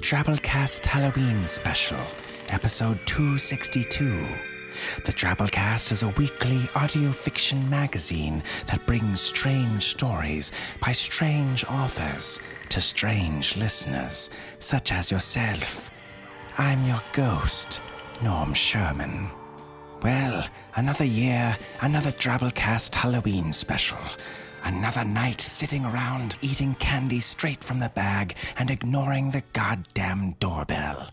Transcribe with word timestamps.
To 0.00 0.86
Halloween 0.86 1.46
special, 1.46 2.00
episode 2.48 2.98
262. 3.04 4.26
The 5.04 5.12
Drabblecast 5.12 5.92
is 5.92 6.02
a 6.02 6.08
weekly 6.08 6.68
audio 6.74 7.12
fiction 7.12 7.68
magazine 7.68 8.42
that 8.66 8.86
brings 8.86 9.20
strange 9.20 9.82
stories 9.82 10.52
by 10.80 10.92
strange 10.92 11.66
authors 11.66 12.40
to 12.70 12.80
strange 12.80 13.58
listeners, 13.58 14.30
such 14.58 14.90
as 14.90 15.10
yourself. 15.10 15.90
I'm 16.56 16.86
your 16.86 17.02
ghost, 17.12 17.82
Norm 18.22 18.54
Sherman. 18.54 19.30
Well, 20.02 20.48
another 20.76 21.04
year, 21.04 21.58
another 21.82 22.10
Drabblecast 22.12 22.94
Halloween 22.94 23.52
special. 23.52 23.98
Another 24.64 25.04
night 25.04 25.40
sitting 25.40 25.84
around 25.84 26.36
eating 26.42 26.74
candy 26.76 27.20
straight 27.20 27.64
from 27.64 27.78
the 27.78 27.88
bag 27.90 28.36
and 28.58 28.70
ignoring 28.70 29.30
the 29.30 29.42
goddamn 29.52 30.36
doorbell. 30.40 31.10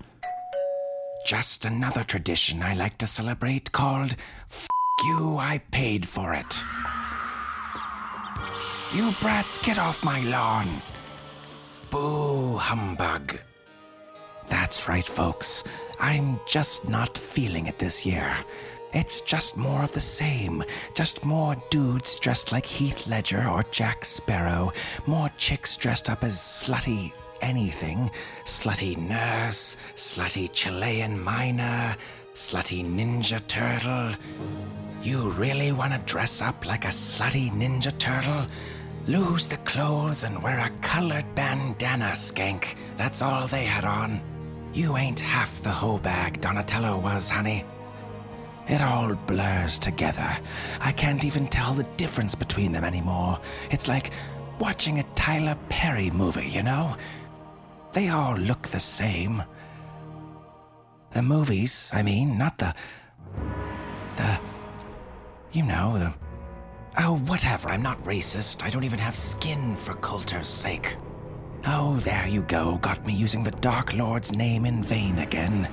Just 1.27 1.65
another 1.65 2.03
tradition 2.03 2.61
I 2.61 2.73
like 2.73 2.97
to 2.99 3.07
celebrate 3.07 3.71
called 3.71 4.15
F 4.49 4.67
you, 5.05 5.37
I 5.37 5.59
paid 5.71 6.07
for 6.07 6.33
it. 6.33 6.63
You 8.93 9.13
brats, 9.21 9.57
get 9.57 9.77
off 9.77 10.03
my 10.03 10.21
lawn. 10.21 10.81
Boo, 11.91 12.57
humbug. 12.57 13.39
That's 14.47 14.87
right, 14.87 15.05
folks. 15.05 15.63
I'm 15.99 16.39
just 16.47 16.89
not 16.89 17.17
feeling 17.17 17.67
it 17.67 17.77
this 17.77 18.05
year. 18.05 18.35
It's 18.93 19.21
just 19.21 19.57
more 19.57 19.83
of 19.83 19.91
the 19.91 19.99
same. 19.99 20.63
Just 20.93 21.25
more 21.25 21.55
dudes 21.69 22.19
dressed 22.19 22.51
like 22.51 22.65
Heath 22.65 23.07
Ledger 23.07 23.47
or 23.47 23.63
Jack 23.71 24.05
Sparrow. 24.05 24.71
More 25.05 25.29
chicks 25.37 25.75
dressed 25.75 26.09
up 26.09 26.23
as 26.23 26.35
slutty 26.35 27.11
anything. 27.41 28.09
Slutty 28.45 28.97
nurse, 28.97 29.77
slutty 29.95 30.51
Chilean 30.51 31.21
miner, 31.21 31.95
slutty 32.33 32.83
ninja 32.85 33.45
turtle. 33.47 34.13
You 35.03 35.29
really 35.31 35.71
want 35.71 35.93
to 35.93 35.99
dress 35.99 36.41
up 36.41 36.65
like 36.65 36.85
a 36.85 36.89
slutty 36.89 37.51
ninja 37.51 37.97
turtle? 37.97 38.47
Lose 39.05 39.47
the 39.47 39.57
clothes 39.57 40.23
and 40.23 40.41
wear 40.41 40.59
a 40.59 40.69
colored 40.81 41.25
bandana, 41.35 42.11
skank. 42.11 42.75
That's 42.97 43.21
all 43.21 43.47
they 43.47 43.63
had 43.63 43.85
on. 43.85 44.21
You 44.73 44.97
ain't 44.97 45.19
half 45.19 45.61
the 45.61 45.71
hoe 45.71 45.97
bag 45.97 46.41
Donatello 46.41 46.99
was, 46.99 47.29
honey. 47.29 47.63
It 48.67 48.81
all 48.81 49.15
blurs 49.15 49.79
together. 49.79 50.29
I 50.81 50.91
can't 50.91 51.23
even 51.23 51.47
tell 51.47 51.73
the 51.73 51.83
difference 51.95 52.35
between 52.35 52.73
them 52.73 52.83
anymore. 52.83 53.39
It's 53.71 53.87
like 53.87 54.11
watching 54.59 54.99
a 54.99 55.03
Tyler 55.13 55.57
Perry 55.69 56.09
movie, 56.11 56.47
you 56.47 56.63
know? 56.63 56.95
They 57.93 58.09
all 58.09 58.35
look 58.37 58.67
the 58.67 58.79
same. 58.79 59.41
The 61.11 61.21
movies, 61.21 61.89
I 61.93 62.01
mean, 62.03 62.37
not 62.37 62.57
the. 62.57 62.73
the. 64.17 64.39
you 65.53 65.63
know, 65.63 65.97
the. 65.97 66.13
Oh, 66.99 67.17
whatever, 67.19 67.69
I'm 67.69 67.81
not 67.81 68.03
racist. 68.03 68.63
I 68.63 68.69
don't 68.69 68.83
even 68.83 68.99
have 68.99 69.15
skin 69.15 69.75
for 69.75 69.93
Cthulhu's 69.93 70.49
sake. 70.49 70.97
Oh, 71.65 71.97
there 71.97 72.27
you 72.27 72.41
go, 72.43 72.77
got 72.81 73.05
me 73.05 73.13
using 73.13 73.43
the 73.43 73.51
Dark 73.51 73.93
Lord's 73.93 74.31
name 74.31 74.65
in 74.65 74.83
vain 74.83 75.19
again. 75.19 75.69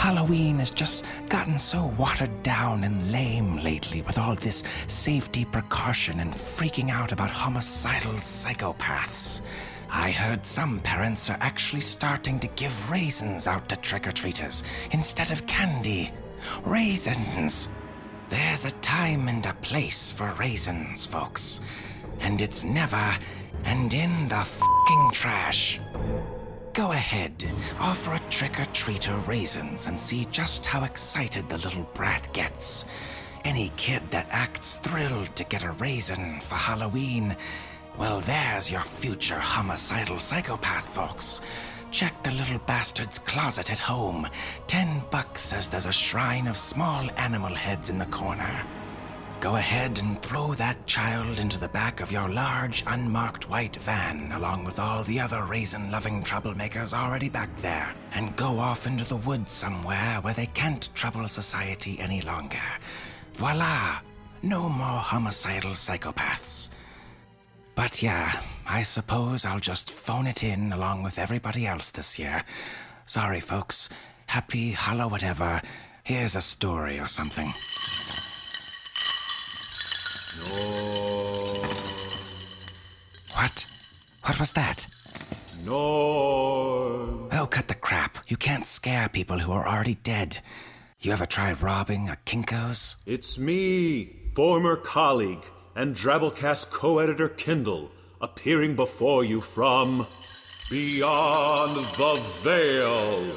Halloween 0.00 0.60
has 0.60 0.70
just 0.70 1.04
gotten 1.28 1.58
so 1.58 1.92
watered 1.98 2.42
down 2.42 2.84
and 2.84 3.12
lame 3.12 3.58
lately 3.58 4.00
with 4.00 4.16
all 4.16 4.34
this 4.34 4.62
safety 4.86 5.44
precaution 5.44 6.20
and 6.20 6.32
freaking 6.32 6.90
out 6.90 7.12
about 7.12 7.28
homicidal 7.28 8.14
psychopaths. 8.14 9.42
I 9.90 10.10
heard 10.10 10.46
some 10.46 10.80
parents 10.80 11.28
are 11.28 11.36
actually 11.42 11.82
starting 11.82 12.40
to 12.40 12.48
give 12.56 12.90
raisins 12.90 13.46
out 13.46 13.68
to 13.68 13.76
trick 13.76 14.08
or 14.08 14.12
treaters 14.12 14.64
instead 14.92 15.30
of 15.30 15.44
candy. 15.46 16.12
Raisins! 16.64 17.68
There's 18.30 18.64
a 18.64 18.70
time 18.80 19.28
and 19.28 19.44
a 19.44 19.52
place 19.60 20.12
for 20.12 20.32
raisins, 20.38 21.04
folks. 21.04 21.60
And 22.20 22.40
it's 22.40 22.64
never 22.64 23.18
and 23.64 23.92
in 23.92 24.28
the 24.28 24.44
fucking 24.44 25.10
trash. 25.12 25.78
Go 26.80 26.92
ahead, 26.92 27.44
offer 27.78 28.14
a 28.14 28.30
trick 28.30 28.58
or 28.58 28.64
treater 28.72 29.14
raisins 29.28 29.86
and 29.86 30.00
see 30.00 30.26
just 30.32 30.64
how 30.64 30.84
excited 30.84 31.46
the 31.46 31.58
little 31.58 31.86
brat 31.92 32.32
gets. 32.32 32.86
Any 33.44 33.70
kid 33.76 34.02
that 34.12 34.28
acts 34.30 34.78
thrilled 34.78 35.36
to 35.36 35.44
get 35.44 35.62
a 35.62 35.72
raisin 35.72 36.40
for 36.40 36.54
Halloween, 36.54 37.36
well, 37.98 38.20
there's 38.20 38.72
your 38.72 38.80
future 38.80 39.38
homicidal 39.38 40.20
psychopath, 40.20 40.88
folks. 40.88 41.42
Check 41.90 42.22
the 42.22 42.30
little 42.30 42.60
bastard's 42.60 43.18
closet 43.18 43.70
at 43.70 43.78
home. 43.78 44.26
Ten 44.66 45.02
bucks 45.10 45.42
says 45.42 45.68
there's 45.68 45.84
a 45.84 45.92
shrine 45.92 46.46
of 46.46 46.56
small 46.56 47.10
animal 47.18 47.54
heads 47.54 47.90
in 47.90 47.98
the 47.98 48.06
corner. 48.06 48.64
Go 49.40 49.56
ahead 49.56 49.98
and 49.98 50.20
throw 50.20 50.52
that 50.52 50.84
child 50.84 51.40
into 51.40 51.58
the 51.58 51.70
back 51.70 52.02
of 52.02 52.12
your 52.12 52.28
large, 52.28 52.84
unmarked 52.86 53.48
white 53.48 53.76
van, 53.76 54.30
along 54.32 54.64
with 54.64 54.78
all 54.78 55.02
the 55.02 55.18
other 55.18 55.44
raisin 55.44 55.90
loving 55.90 56.22
troublemakers 56.22 56.92
already 56.92 57.30
back 57.30 57.48
there, 57.56 57.90
and 58.12 58.36
go 58.36 58.58
off 58.58 58.86
into 58.86 59.08
the 59.08 59.16
woods 59.16 59.50
somewhere 59.50 60.20
where 60.20 60.34
they 60.34 60.44
can't 60.44 60.94
trouble 60.94 61.26
society 61.26 61.98
any 62.00 62.20
longer. 62.20 62.58
Voila! 63.32 64.00
No 64.42 64.68
more 64.68 65.00
homicidal 65.00 65.72
psychopaths. 65.72 66.68
But 67.74 68.02
yeah, 68.02 68.42
I 68.68 68.82
suppose 68.82 69.46
I'll 69.46 69.58
just 69.58 69.90
phone 69.90 70.26
it 70.26 70.44
in 70.44 70.70
along 70.70 71.02
with 71.02 71.18
everybody 71.18 71.66
else 71.66 71.90
this 71.90 72.18
year. 72.18 72.44
Sorry, 73.06 73.40
folks. 73.40 73.88
Happy 74.26 74.72
Hallow 74.72 75.08
whatever. 75.08 75.62
Here's 76.04 76.36
a 76.36 76.42
story 76.42 76.98
or 76.98 77.06
something. 77.08 77.54
No. 80.40 81.62
What? 83.34 83.66
What 84.24 84.40
was 84.40 84.52
that? 84.52 84.86
No. 85.64 87.28
Oh, 87.32 87.48
cut 87.50 87.68
the 87.68 87.74
crap. 87.74 88.18
You 88.28 88.36
can't 88.36 88.66
scare 88.66 89.08
people 89.08 89.38
who 89.38 89.52
are 89.52 89.66
already 89.66 89.96
dead. 89.96 90.38
You 91.00 91.12
ever 91.12 91.26
tried 91.26 91.62
robbing 91.62 92.08
a 92.08 92.16
Kinko's? 92.26 92.96
It's 93.06 93.38
me, 93.38 94.16
former 94.34 94.76
colleague 94.76 95.44
and 95.74 95.94
Drabblecast 95.94 96.70
co 96.70 96.98
editor 96.98 97.28
Kindle, 97.28 97.90
appearing 98.20 98.76
before 98.76 99.24
you 99.24 99.40
from 99.40 100.06
Beyond 100.68 101.76
the 101.96 102.22
Veil. 102.42 103.36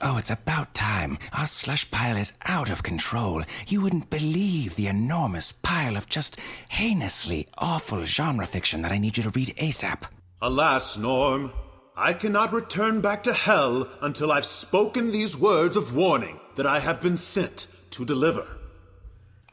Oh, 0.00 0.16
it's 0.16 0.30
about 0.30 0.74
time. 0.74 1.18
Our 1.32 1.46
slush 1.46 1.90
pile 1.90 2.16
is 2.16 2.32
out 2.46 2.70
of 2.70 2.82
control. 2.82 3.42
You 3.66 3.80
wouldn't 3.80 4.10
believe 4.10 4.76
the 4.76 4.86
enormous 4.86 5.50
pile 5.50 5.96
of 5.96 6.08
just 6.08 6.38
heinously 6.68 7.48
awful 7.58 8.04
genre 8.04 8.46
fiction 8.46 8.82
that 8.82 8.92
I 8.92 8.98
need 8.98 9.16
you 9.16 9.24
to 9.24 9.30
read 9.30 9.56
ASAP. 9.56 10.04
Alas, 10.40 10.96
Norm, 10.96 11.52
I 11.96 12.12
cannot 12.12 12.52
return 12.52 13.00
back 13.00 13.24
to 13.24 13.32
hell 13.32 13.88
until 14.00 14.30
I've 14.30 14.44
spoken 14.44 15.10
these 15.10 15.36
words 15.36 15.76
of 15.76 15.96
warning 15.96 16.38
that 16.54 16.66
I 16.66 16.78
have 16.78 17.00
been 17.00 17.16
sent 17.16 17.66
to 17.90 18.04
deliver. 18.04 18.46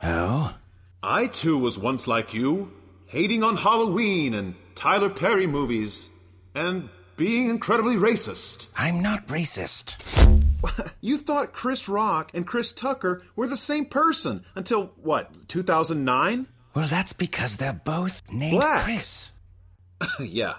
Oh? 0.04 0.56
I 1.02 1.26
too 1.26 1.58
was 1.58 1.80
once 1.80 2.08
like 2.08 2.36
you, 2.36 2.72
hating 3.08 3.44
on 3.44 3.58
Halloween 3.58 4.36
and 4.36 4.54
Tyler 4.76 5.10
Perry 5.10 5.48
movies, 5.48 6.12
and 6.54 6.90
being 7.16 7.50
incredibly 7.50 7.96
racist. 7.96 8.68
I'm 8.76 9.02
not 9.02 9.28
racist. 9.28 9.98
You 11.00 11.20
thought 11.20 11.54
Chris 11.54 11.88
Rock 11.88 12.32
and 12.34 12.48
Chris 12.48 12.72
Tucker 12.72 13.22
were 13.36 13.46
the 13.46 13.56
same 13.56 13.86
person 13.86 14.44
until, 14.56 14.94
what, 14.96 15.48
2009? 15.48 16.48
Well, 16.74 16.88
that's 16.88 17.14
because 17.14 17.58
they're 17.58 17.82
both 17.86 18.24
named 18.32 18.58
Black. 18.58 18.84
Chris. 18.86 19.34
yeah. 20.20 20.56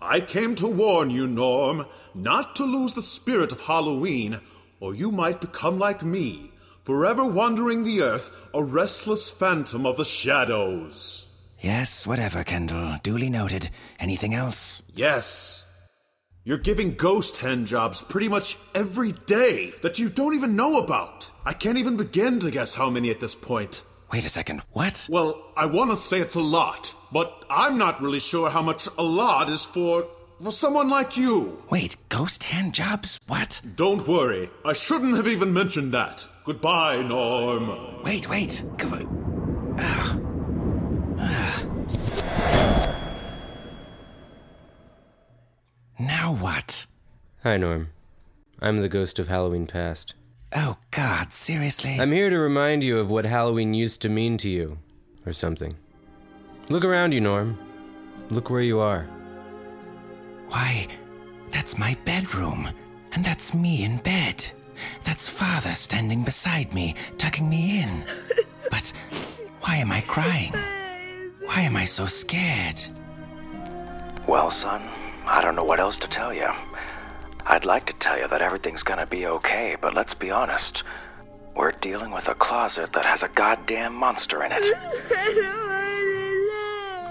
I 0.00 0.20
came 0.20 0.54
to 0.54 0.66
warn 0.66 1.10
you, 1.10 1.26
Norm, 1.26 1.84
not 2.14 2.56
to 2.56 2.64
lose 2.64 2.94
the 2.94 3.02
spirit 3.02 3.52
of 3.52 3.60
Halloween, 3.60 4.40
or 4.80 4.94
you 4.94 5.12
might 5.12 5.42
become 5.42 5.78
like 5.78 6.02
me, 6.02 6.52
forever 6.84 7.24
wandering 7.24 7.84
the 7.84 8.00
earth, 8.00 8.30
a 8.54 8.64
restless 8.64 9.28
phantom 9.30 9.84
of 9.84 9.98
the 9.98 10.04
shadows. 10.06 11.28
Yes, 11.60 12.06
whatever, 12.06 12.42
Kendall. 12.42 12.96
Duly 13.02 13.28
noted. 13.28 13.70
Anything 13.98 14.34
else? 14.34 14.82
Yes. 14.94 15.64
You're 16.42 16.58
giving 16.58 16.94
ghost 16.94 17.36
hand 17.36 17.66
jobs 17.66 18.00
pretty 18.02 18.28
much 18.28 18.56
every 18.74 19.12
day 19.12 19.72
that 19.82 19.98
you 19.98 20.08
don't 20.08 20.34
even 20.34 20.56
know 20.56 20.78
about. 20.78 21.30
I 21.44 21.52
can't 21.52 21.76
even 21.78 21.98
begin 21.98 22.38
to 22.40 22.50
guess 22.50 22.74
how 22.74 22.88
many 22.88 23.10
at 23.10 23.20
this 23.20 23.34
point. 23.34 23.82
Wait 24.10 24.24
a 24.24 24.30
second. 24.30 24.62
What? 24.72 25.06
Well, 25.10 25.52
I 25.56 25.66
want 25.66 25.90
to 25.90 25.96
say 25.96 26.20
it's 26.20 26.34
a 26.34 26.40
lot, 26.40 26.94
but 27.12 27.44
I'm 27.50 27.76
not 27.76 28.00
really 28.00 28.20
sure 28.20 28.48
how 28.48 28.62
much 28.62 28.88
a 28.98 29.02
lot 29.02 29.50
is 29.50 29.64
for 29.64 30.08
for 30.42 30.50
someone 30.50 30.88
like 30.88 31.18
you. 31.18 31.62
Wait, 31.68 31.96
ghost 32.08 32.44
hand 32.44 32.72
jobs? 32.72 33.20
What? 33.26 33.60
Don't 33.76 34.08
worry, 34.08 34.48
I 34.64 34.72
shouldn't 34.72 35.16
have 35.16 35.28
even 35.28 35.52
mentioned 35.52 35.92
that. 35.92 36.26
Goodbye, 36.44 37.02
Norm. 37.02 38.02
Wait, 38.02 38.28
wait. 38.30 38.62
Come 38.78 40.26
Now 46.00 46.32
what? 46.32 46.86
Hi, 47.42 47.58
Norm. 47.58 47.90
I'm 48.58 48.80
the 48.80 48.88
ghost 48.88 49.18
of 49.18 49.28
Halloween 49.28 49.66
past. 49.66 50.14
Oh, 50.56 50.78
God, 50.92 51.30
seriously? 51.30 52.00
I'm 52.00 52.10
here 52.10 52.30
to 52.30 52.38
remind 52.38 52.82
you 52.82 52.98
of 52.98 53.10
what 53.10 53.26
Halloween 53.26 53.74
used 53.74 54.00
to 54.00 54.08
mean 54.08 54.38
to 54.38 54.48
you, 54.48 54.78
or 55.26 55.34
something. 55.34 55.76
Look 56.70 56.86
around 56.86 57.12
you, 57.12 57.20
Norm. 57.20 57.58
Look 58.30 58.48
where 58.48 58.62
you 58.62 58.80
are. 58.80 59.02
Why, 60.48 60.86
that's 61.50 61.76
my 61.76 61.94
bedroom, 62.06 62.70
and 63.12 63.22
that's 63.22 63.52
me 63.52 63.84
in 63.84 63.98
bed. 63.98 64.46
That's 65.04 65.28
Father 65.28 65.74
standing 65.74 66.24
beside 66.24 66.72
me, 66.72 66.94
tucking 67.18 67.48
me 67.48 67.82
in. 67.82 68.06
But 68.70 68.90
why 69.60 69.76
am 69.76 69.92
I 69.92 70.00
crying? 70.00 70.54
Why 71.44 71.62
am 71.62 71.76
I 71.76 71.84
so 71.84 72.06
scared? 72.06 72.80
Well, 74.28 74.52
son, 74.52 74.88
I 75.30 75.40
don't 75.42 75.54
know 75.54 75.62
what 75.62 75.80
else 75.80 75.96
to 75.98 76.08
tell 76.08 76.34
you. 76.34 76.48
I'd 77.46 77.64
like 77.64 77.86
to 77.86 77.92
tell 78.00 78.18
you 78.18 78.26
that 78.26 78.42
everything's 78.42 78.82
gonna 78.82 79.06
be 79.06 79.28
okay, 79.28 79.76
but 79.80 79.94
let's 79.94 80.14
be 80.14 80.32
honest. 80.32 80.82
We're 81.54 81.70
dealing 81.70 82.10
with 82.10 82.26
a 82.26 82.34
closet 82.34 82.90
that 82.94 83.06
has 83.06 83.22
a 83.22 83.28
goddamn 83.28 83.94
monster 83.94 84.42
in 84.42 84.50
it. 84.52 84.60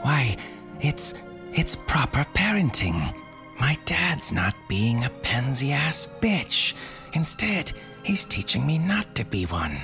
Why, 0.04 0.36
it's 0.82 1.14
it's 1.54 1.78
proper 1.78 2.26
parenting. 2.34 3.16
My 3.58 3.78
dad's 3.86 4.34
not 4.34 4.54
being 4.68 5.06
a 5.06 5.10
pansy 5.10 5.72
ass 5.72 6.06
bitch. 6.20 6.74
Instead, 7.14 7.72
he's 8.04 8.26
teaching 8.26 8.68
me 8.68 8.80
not 8.80 9.16
to 9.16 9.24
be 9.24 9.46
one. 9.46 9.78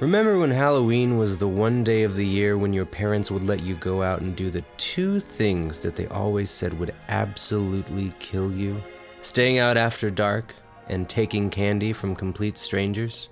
Remember 0.00 0.38
when 0.38 0.52
Halloween 0.52 1.18
was 1.18 1.38
the 1.38 1.48
one 1.48 1.82
day 1.82 2.04
of 2.04 2.14
the 2.14 2.24
year 2.24 2.56
when 2.56 2.72
your 2.72 2.86
parents 2.86 3.32
would 3.32 3.42
let 3.42 3.64
you 3.64 3.74
go 3.74 4.00
out 4.00 4.20
and 4.20 4.36
do 4.36 4.48
the 4.48 4.62
two 4.76 5.18
things 5.18 5.80
that 5.80 5.96
they 5.96 6.06
always 6.06 6.52
said 6.52 6.78
would 6.78 6.94
absolutely 7.08 8.12
kill 8.20 8.52
you? 8.52 8.80
Staying 9.22 9.58
out 9.58 9.76
after 9.76 10.08
dark 10.08 10.54
and 10.86 11.08
taking 11.08 11.50
candy 11.50 11.92
from 11.92 12.14
complete 12.14 12.56
strangers? 12.56 13.28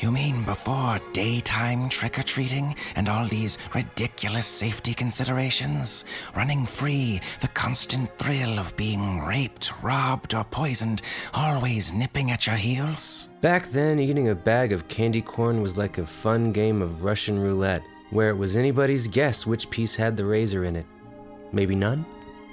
You 0.00 0.10
mean 0.10 0.44
before 0.44 0.98
daytime 1.12 1.90
trick 1.90 2.18
or 2.18 2.22
treating 2.22 2.74
and 2.96 3.06
all 3.06 3.26
these 3.26 3.58
ridiculous 3.74 4.46
safety 4.46 4.94
considerations? 4.94 6.06
Running 6.34 6.64
free, 6.64 7.20
the 7.42 7.48
constant 7.48 8.08
thrill 8.18 8.58
of 8.58 8.74
being 8.76 9.20
raped, 9.20 9.74
robbed, 9.82 10.34
or 10.34 10.44
poisoned, 10.44 11.02
always 11.34 11.92
nipping 11.92 12.30
at 12.30 12.46
your 12.46 12.56
heels? 12.56 13.28
Back 13.42 13.66
then, 13.66 13.98
eating 13.98 14.30
a 14.30 14.34
bag 14.34 14.72
of 14.72 14.88
candy 14.88 15.20
corn 15.20 15.60
was 15.60 15.76
like 15.76 15.98
a 15.98 16.06
fun 16.06 16.50
game 16.50 16.80
of 16.80 17.04
Russian 17.04 17.38
roulette, 17.38 17.82
where 18.08 18.30
it 18.30 18.38
was 18.38 18.56
anybody's 18.56 19.06
guess 19.06 19.46
which 19.46 19.68
piece 19.68 19.96
had 19.96 20.16
the 20.16 20.24
razor 20.24 20.64
in 20.64 20.76
it. 20.76 20.86
Maybe 21.52 21.74
none? 21.74 22.06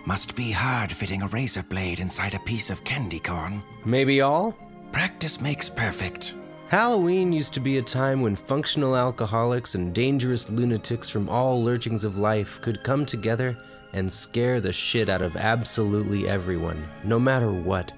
Must 0.06 0.36
be 0.36 0.52
hard 0.52 0.92
fitting 0.92 1.22
a 1.22 1.28
razor 1.28 1.64
blade 1.64 2.02
inside 2.02 2.34
a 2.34 2.40
piece 2.40 2.70
of 2.70 2.84
candy 2.84 3.22
corn. 3.22 3.64
Maybe 3.86 4.20
all? 4.20 4.54
Practice 4.92 5.40
makes 5.40 5.70
perfect. 5.70 6.36
Halloween 6.70 7.32
used 7.32 7.54
to 7.54 7.62
be 7.62 7.78
a 7.78 7.82
time 7.82 8.22
when 8.22 8.36
functional 8.36 8.98
alcoholics 8.98 9.76
and 9.76 9.96
dangerous 9.96 10.50
lunatics 10.50 11.08
from 11.08 11.30
all 11.30 11.64
lurchings 11.64 12.04
of 12.04 12.18
life 12.18 12.62
could 12.62 12.84
come 12.84 13.06
together 13.06 13.58
and 13.94 14.12
scare 14.12 14.60
the 14.60 14.74
shit 14.74 15.08
out 15.08 15.22
of 15.22 15.38
absolutely 15.38 16.28
everyone, 16.28 16.86
no 17.06 17.18
matter 17.18 17.50
what. 17.50 17.94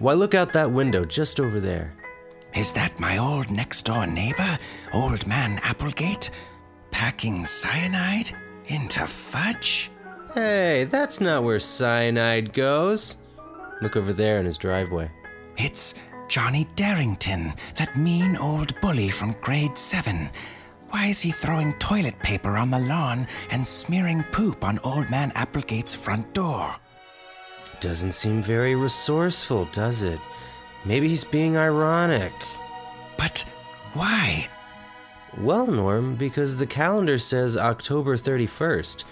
Why, 0.00 0.12
look 0.12 0.34
out 0.34 0.52
that 0.52 0.70
window 0.70 1.02
just 1.06 1.40
over 1.40 1.60
there. 1.60 1.94
Is 2.54 2.74
that 2.74 3.00
my 3.00 3.16
old 3.16 3.50
next 3.50 3.86
door 3.86 4.06
neighbor, 4.06 4.58
Old 4.92 5.26
Man 5.26 5.58
Applegate, 5.62 6.30
packing 6.90 7.46
cyanide 7.46 8.36
into 8.66 9.06
fudge? 9.06 9.90
Hey, 10.34 10.84
that's 10.90 11.22
not 11.22 11.42
where 11.42 11.58
cyanide 11.58 12.52
goes. 12.52 13.16
Look 13.80 13.96
over 13.96 14.12
there 14.12 14.38
in 14.40 14.44
his 14.44 14.58
driveway. 14.58 15.10
It's 15.56 15.94
Johnny 16.30 16.68
Darrington, 16.76 17.52
that 17.74 17.96
mean 17.96 18.36
old 18.36 18.80
bully 18.80 19.08
from 19.08 19.34
grade 19.40 19.76
7. 19.76 20.30
Why 20.90 21.06
is 21.06 21.20
he 21.20 21.32
throwing 21.32 21.72
toilet 21.80 22.16
paper 22.20 22.56
on 22.56 22.70
the 22.70 22.78
lawn 22.78 23.26
and 23.50 23.66
smearing 23.66 24.22
poop 24.30 24.62
on 24.62 24.78
Old 24.84 25.10
Man 25.10 25.32
Applegate's 25.34 25.96
front 25.96 26.32
door? 26.32 26.76
Doesn't 27.80 28.12
seem 28.12 28.44
very 28.44 28.76
resourceful, 28.76 29.64
does 29.72 30.02
it? 30.02 30.20
Maybe 30.84 31.08
he's 31.08 31.24
being 31.24 31.56
ironic. 31.56 32.32
But 33.18 33.44
why? 33.94 34.48
Well, 35.36 35.66
Norm, 35.66 36.14
because 36.14 36.56
the 36.56 36.66
calendar 36.66 37.18
says 37.18 37.56
October 37.56 38.16
31st. 38.16 39.02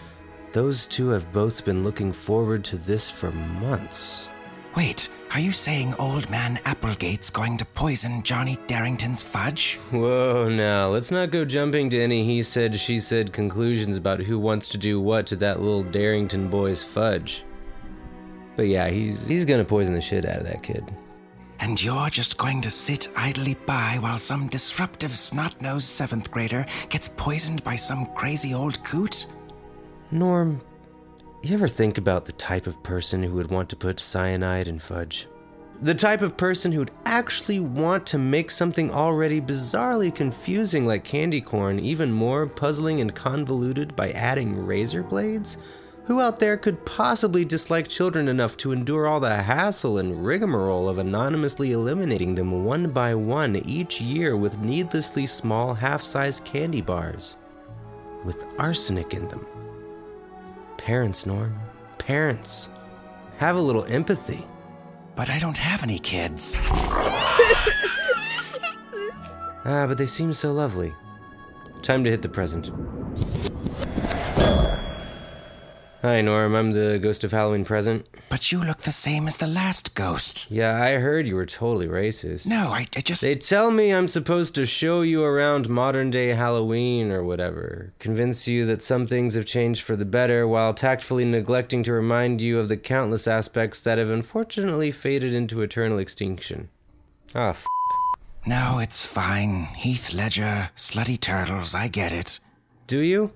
Those 0.52 0.86
two 0.86 1.08
have 1.08 1.32
both 1.32 1.64
been 1.64 1.82
looking 1.82 2.12
forward 2.12 2.62
to 2.66 2.78
this 2.78 3.10
for 3.10 3.32
months. 3.32 4.28
Wait, 4.78 5.08
are 5.32 5.40
you 5.40 5.50
saying 5.50 5.92
Old 5.94 6.30
Man 6.30 6.61
Applegate's 6.64 7.30
going 7.30 7.56
to 7.56 7.64
poison 7.64 8.23
Johnny 8.23 8.56
Darrington's 8.68 9.25
fudge? 9.25 9.75
Whoa, 9.90 10.49
now, 10.49 10.87
let's 10.87 11.11
not 11.11 11.32
go 11.32 11.44
jumping 11.44 11.90
to 11.90 12.00
any 12.00 12.23
he 12.23 12.44
said, 12.44 12.78
she 12.78 13.00
said 13.00 13.32
conclusions 13.32 13.97
about 13.97 14.20
who 14.20 14.38
wants 14.38 14.68
to 14.68 14.78
do 14.78 15.00
what 15.00 15.26
to 15.26 15.37
that 15.38 15.58
little 15.58 15.82
Darrington 15.82 16.49
boy's 16.49 16.85
fudge. 16.85 17.44
But 18.54 18.68
yeah, 18.68 18.88
he's, 18.88 19.26
he's 19.26 19.44
gonna 19.44 19.64
poison 19.64 19.94
the 19.94 20.00
shit 20.00 20.25
out 20.25 20.38
of 20.38 20.47
that 20.47 20.62
kid. 20.62 20.88
And 21.58 21.82
you're 21.82 22.08
just 22.08 22.38
going 22.38 22.61
to 22.61 22.70
sit 22.70 23.08
idly 23.16 23.54
by 23.66 23.99
while 23.99 24.16
some 24.16 24.47
disruptive 24.47 25.16
snot-nosed 25.16 25.88
seventh 25.88 26.30
grader 26.30 26.64
gets 26.88 27.08
poisoned 27.08 27.64
by 27.64 27.75
some 27.75 28.06
crazy 28.14 28.54
old 28.54 28.85
coot? 28.85 29.26
Norm, 30.12 30.61
you 31.42 31.54
ever 31.54 31.68
think 31.68 31.99
about 31.99 32.25
the 32.25 32.33
type 32.33 32.66
of 32.66 32.83
person 32.83 33.23
who 33.23 33.35
would 33.35 33.50
want 33.50 33.68
to 33.68 33.76
put 33.76 34.00
cyanide 34.00 34.66
in 34.66 34.78
fudge? 34.78 35.28
The 35.80 35.95
type 35.95 36.23
of 36.23 36.37
person 36.37 36.73
who'd 36.73 36.90
actually 37.04 37.61
want 37.61 38.04
to 38.09 38.18
make 38.18 38.50
something 38.50 38.90
already 38.90 39.40
bizarrely 39.40 40.12
confusing 40.12 40.85
like 40.85 41.04
candy 41.04 41.40
corn 41.40 41.78
even 41.78 42.11
more 42.11 42.49
puzzling 42.49 43.00
and 43.00 43.14
convoluted 43.14 43.95
by 43.95 44.11
adding 44.11 44.66
razor 44.66 45.04
blades? 45.04 45.59
Who 46.07 46.21
out 46.21 46.40
there 46.40 46.57
could 46.57 46.85
possibly 46.85 47.45
dislike 47.45 47.87
children 47.87 48.26
enough 48.26 48.57
to 48.59 48.73
endure 48.73 49.07
all 49.07 49.21
the 49.21 49.37
hassle 49.37 49.99
and 49.99 50.26
rigmarole 50.26 50.88
of 50.88 50.99
anonymously 50.99 51.71
eliminating 51.71 52.35
them 52.35 52.64
one 52.64 52.90
by 52.90 53.14
one 53.14 53.57
each 53.57 54.00
year 54.00 54.37
with 54.37 54.59
needlessly 54.59 55.26
small 55.26 55.75
half 55.75 56.02
sized 56.02 56.45
candy 56.45 56.80
bars? 56.80 57.37
With 58.25 58.45
arsenic 58.59 59.14
in 59.14 59.28
them. 59.28 59.47
Parents, 60.88 61.26
Norm. 61.26 61.54
Parents. 61.99 62.71
Have 63.37 63.57
a 63.57 63.61
little 63.61 63.85
empathy. 63.85 64.47
But 65.16 65.28
I 65.28 65.38
don't 65.38 65.59
have 65.59 65.83
any 65.83 65.99
kids. 65.99 66.62
Ah, 69.66 69.85
but 69.87 69.99
they 69.99 70.07
seem 70.07 70.33
so 70.33 70.50
lovely. 70.50 70.95
Time 71.83 72.04
to 72.04 72.11
hit 72.11 72.23
the 72.23 72.28
present. 72.30 72.71
Hi, 76.02 76.21
Norm. 76.21 76.55
I'm 76.55 76.71
the 76.71 77.00
ghost 77.00 77.25
of 77.25 77.33
Halloween 77.33 77.64
present. 77.64 78.07
But 78.28 78.52
you 78.52 78.62
look 78.62 78.83
the 78.83 78.93
same 78.93 79.26
as 79.26 79.38
the 79.38 79.49
last 79.49 79.97
ghost. 79.97 80.49
Yeah, 80.49 80.81
I 80.81 80.93
heard 80.93 81.26
you 81.26 81.35
were 81.35 81.45
totally 81.45 81.88
racist. 81.88 82.47
No, 82.47 82.69
I, 82.69 82.87
I 82.95 83.00
just. 83.00 83.21
They 83.21 83.35
tell 83.35 83.73
me 83.73 83.93
I'm 83.93 84.07
supposed 84.07 84.55
to 84.55 84.64
show 84.64 85.00
you 85.00 85.25
around 85.25 85.69
modern 85.69 86.11
day 86.11 86.28
Halloween 86.28 87.11
or 87.11 87.25
whatever, 87.25 87.95
convince 87.99 88.47
you 88.47 88.64
that 88.67 88.81
some 88.81 89.09
things 89.09 89.35
have 89.35 89.45
changed 89.45 89.83
for 89.83 89.97
the 89.97 90.05
better 90.05 90.47
while 90.47 90.73
tactfully 90.73 91.25
neglecting 91.25 91.83
to 91.83 91.93
remind 91.93 92.40
you 92.40 92.61
of 92.61 92.69
the 92.69 92.76
countless 92.76 93.26
aspects 93.26 93.81
that 93.81 93.99
have 93.99 94.11
unfortunately 94.11 94.93
faded 94.93 95.35
into 95.35 95.62
eternal 95.62 95.99
extinction. 95.99 96.69
Ah, 97.35 97.49
f. 97.50 97.67
No, 98.47 98.78
it's 98.78 99.05
fine. 99.05 99.64
Heath 99.75 100.12
Ledger, 100.12 100.71
slutty 100.76 101.19
turtles, 101.21 101.75
I 101.75 101.88
get 101.88 102.12
it. 102.12 102.38
Do 102.87 103.00
you? 103.00 103.33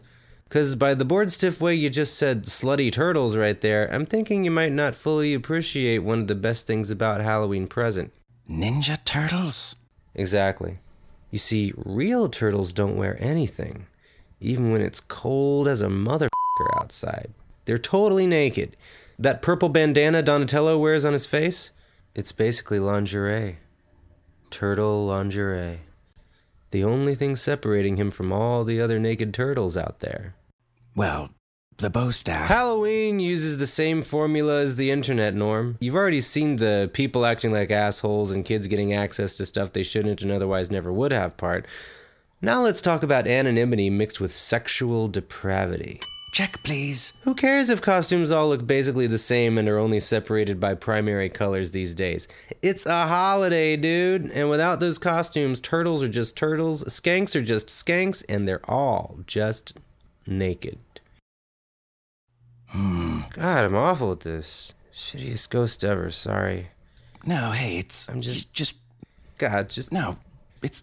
Because 0.52 0.74
by 0.74 0.92
the 0.92 1.06
bored 1.06 1.30
stiff 1.30 1.62
way 1.62 1.74
you 1.74 1.88
just 1.88 2.14
said 2.14 2.44
slutty 2.44 2.92
turtles 2.92 3.38
right 3.38 3.58
there, 3.58 3.90
I'm 3.90 4.04
thinking 4.04 4.44
you 4.44 4.50
might 4.50 4.72
not 4.72 4.94
fully 4.94 5.32
appreciate 5.32 6.00
one 6.00 6.20
of 6.20 6.26
the 6.26 6.34
best 6.34 6.66
things 6.66 6.90
about 6.90 7.22
Halloween 7.22 7.66
present. 7.66 8.12
Ninja 8.50 9.02
turtles? 9.02 9.76
Exactly. 10.14 10.80
You 11.30 11.38
see, 11.38 11.72
real 11.74 12.28
turtles 12.28 12.74
don't 12.74 12.98
wear 12.98 13.16
anything, 13.18 13.86
even 14.42 14.70
when 14.70 14.82
it's 14.82 15.00
cold 15.00 15.68
as 15.68 15.80
a 15.80 15.86
motherfucker 15.86 16.28
outside. 16.76 17.32
They're 17.64 17.78
totally 17.78 18.26
naked. 18.26 18.76
That 19.18 19.40
purple 19.40 19.70
bandana 19.70 20.22
Donatello 20.22 20.76
wears 20.76 21.06
on 21.06 21.14
his 21.14 21.24
face, 21.24 21.70
it's 22.14 22.30
basically 22.30 22.78
lingerie. 22.78 23.56
Turtle 24.50 25.06
lingerie. 25.06 25.80
The 26.72 26.84
only 26.84 27.14
thing 27.14 27.36
separating 27.36 27.96
him 27.96 28.10
from 28.10 28.34
all 28.34 28.64
the 28.64 28.82
other 28.82 28.98
naked 28.98 29.32
turtles 29.32 29.78
out 29.78 30.00
there. 30.00 30.34
Well, 30.94 31.30
the 31.78 31.88
bow 31.90 32.10
staff. 32.10 32.48
Halloween 32.48 33.18
uses 33.18 33.58
the 33.58 33.66
same 33.66 34.02
formula 34.02 34.60
as 34.62 34.76
the 34.76 34.90
internet, 34.90 35.34
Norm. 35.34 35.78
You've 35.80 35.94
already 35.94 36.20
seen 36.20 36.56
the 36.56 36.90
people 36.92 37.24
acting 37.24 37.50
like 37.50 37.70
assholes 37.70 38.30
and 38.30 38.44
kids 38.44 38.66
getting 38.66 38.92
access 38.92 39.34
to 39.36 39.46
stuff 39.46 39.72
they 39.72 39.82
shouldn't 39.82 40.22
and 40.22 40.30
otherwise 40.30 40.70
never 40.70 40.92
would 40.92 41.12
have 41.12 41.36
part. 41.36 41.66
Now 42.42 42.62
let's 42.62 42.82
talk 42.82 43.02
about 43.02 43.26
anonymity 43.26 43.88
mixed 43.88 44.20
with 44.20 44.34
sexual 44.34 45.08
depravity. 45.08 46.00
Check, 46.32 46.58
please. 46.64 47.12
Who 47.24 47.34
cares 47.34 47.68
if 47.68 47.82
costumes 47.82 48.30
all 48.30 48.48
look 48.48 48.66
basically 48.66 49.06
the 49.06 49.18
same 49.18 49.58
and 49.58 49.68
are 49.68 49.78
only 49.78 50.00
separated 50.00 50.58
by 50.58 50.74
primary 50.74 51.28
colors 51.28 51.72
these 51.72 51.94
days? 51.94 52.26
It's 52.62 52.86
a 52.86 53.06
holiday, 53.06 53.76
dude, 53.76 54.30
and 54.30 54.48
without 54.48 54.80
those 54.80 54.98
costumes, 54.98 55.60
turtles 55.60 56.02
are 56.02 56.08
just 56.08 56.36
turtles, 56.36 56.84
skanks 56.84 57.36
are 57.36 57.42
just 57.42 57.68
skanks, 57.68 58.24
and 58.28 58.48
they're 58.48 58.68
all 58.70 59.18
just 59.26 59.74
naked. 60.26 60.78
Hmm. 62.68 63.20
God, 63.30 63.64
I'm 63.64 63.74
awful 63.76 64.12
at 64.12 64.20
this. 64.20 64.74
Shittiest 64.92 65.50
ghost 65.50 65.84
ever, 65.84 66.10
sorry. 66.10 66.68
No, 67.26 67.50
hey, 67.52 67.78
it's. 67.78 68.08
I'm 68.08 68.20
just- 68.20 68.52
Just. 68.52 68.76
God, 69.38 69.68
just 69.70 69.92
No, 69.92 70.16
it's. 70.62 70.82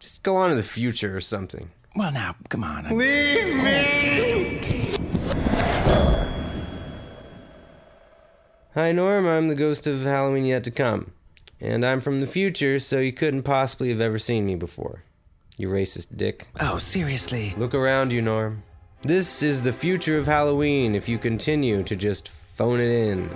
just 0.00 0.22
go 0.22 0.36
on 0.36 0.50
to 0.50 0.56
the 0.56 0.62
future 0.62 1.16
or 1.16 1.20
something. 1.20 1.70
Well, 1.96 2.12
now, 2.12 2.36
come 2.48 2.62
on. 2.64 2.86
I'm- 2.86 2.96
Leave 2.96 3.54
me! 3.56 4.60
Hi, 8.74 8.92
Norm. 8.92 9.26
I'm 9.26 9.48
the 9.48 9.54
ghost 9.54 9.86
of 9.86 10.02
Halloween 10.02 10.44
yet 10.44 10.62
to 10.64 10.70
come. 10.70 11.12
And 11.60 11.84
I'm 11.84 12.00
from 12.00 12.20
the 12.20 12.26
future, 12.26 12.78
so 12.78 13.00
you 13.00 13.12
couldn't 13.12 13.42
possibly 13.42 13.88
have 13.88 14.00
ever 14.00 14.18
seen 14.18 14.46
me 14.46 14.54
before. 14.54 15.02
You 15.56 15.68
racist 15.68 16.16
dick. 16.16 16.46
Oh, 16.60 16.78
seriously? 16.78 17.54
Look 17.56 17.74
around 17.74 18.12
you, 18.12 18.22
Norm. 18.22 18.62
This 19.02 19.44
is 19.44 19.62
the 19.62 19.72
future 19.72 20.18
of 20.18 20.26
Halloween 20.26 20.96
if 20.96 21.08
you 21.08 21.18
continue 21.18 21.84
to 21.84 21.94
just 21.94 22.30
phone 22.30 22.80
it 22.80 22.90
in. 22.90 23.30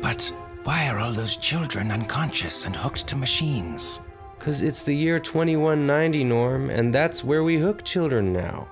But 0.00 0.32
why 0.64 0.88
are 0.88 0.98
all 0.98 1.12
those 1.12 1.36
children 1.36 1.90
unconscious 1.90 2.64
and 2.64 2.74
hooked 2.74 3.06
to 3.08 3.16
machines? 3.16 4.00
Because 4.38 4.62
it's 4.62 4.82
the 4.82 4.94
year 4.94 5.18
2190, 5.18 6.24
Norm, 6.24 6.70
and 6.70 6.90
that's 6.90 7.22
where 7.22 7.44
we 7.44 7.58
hook 7.58 7.84
children 7.84 8.32
now. 8.32 8.66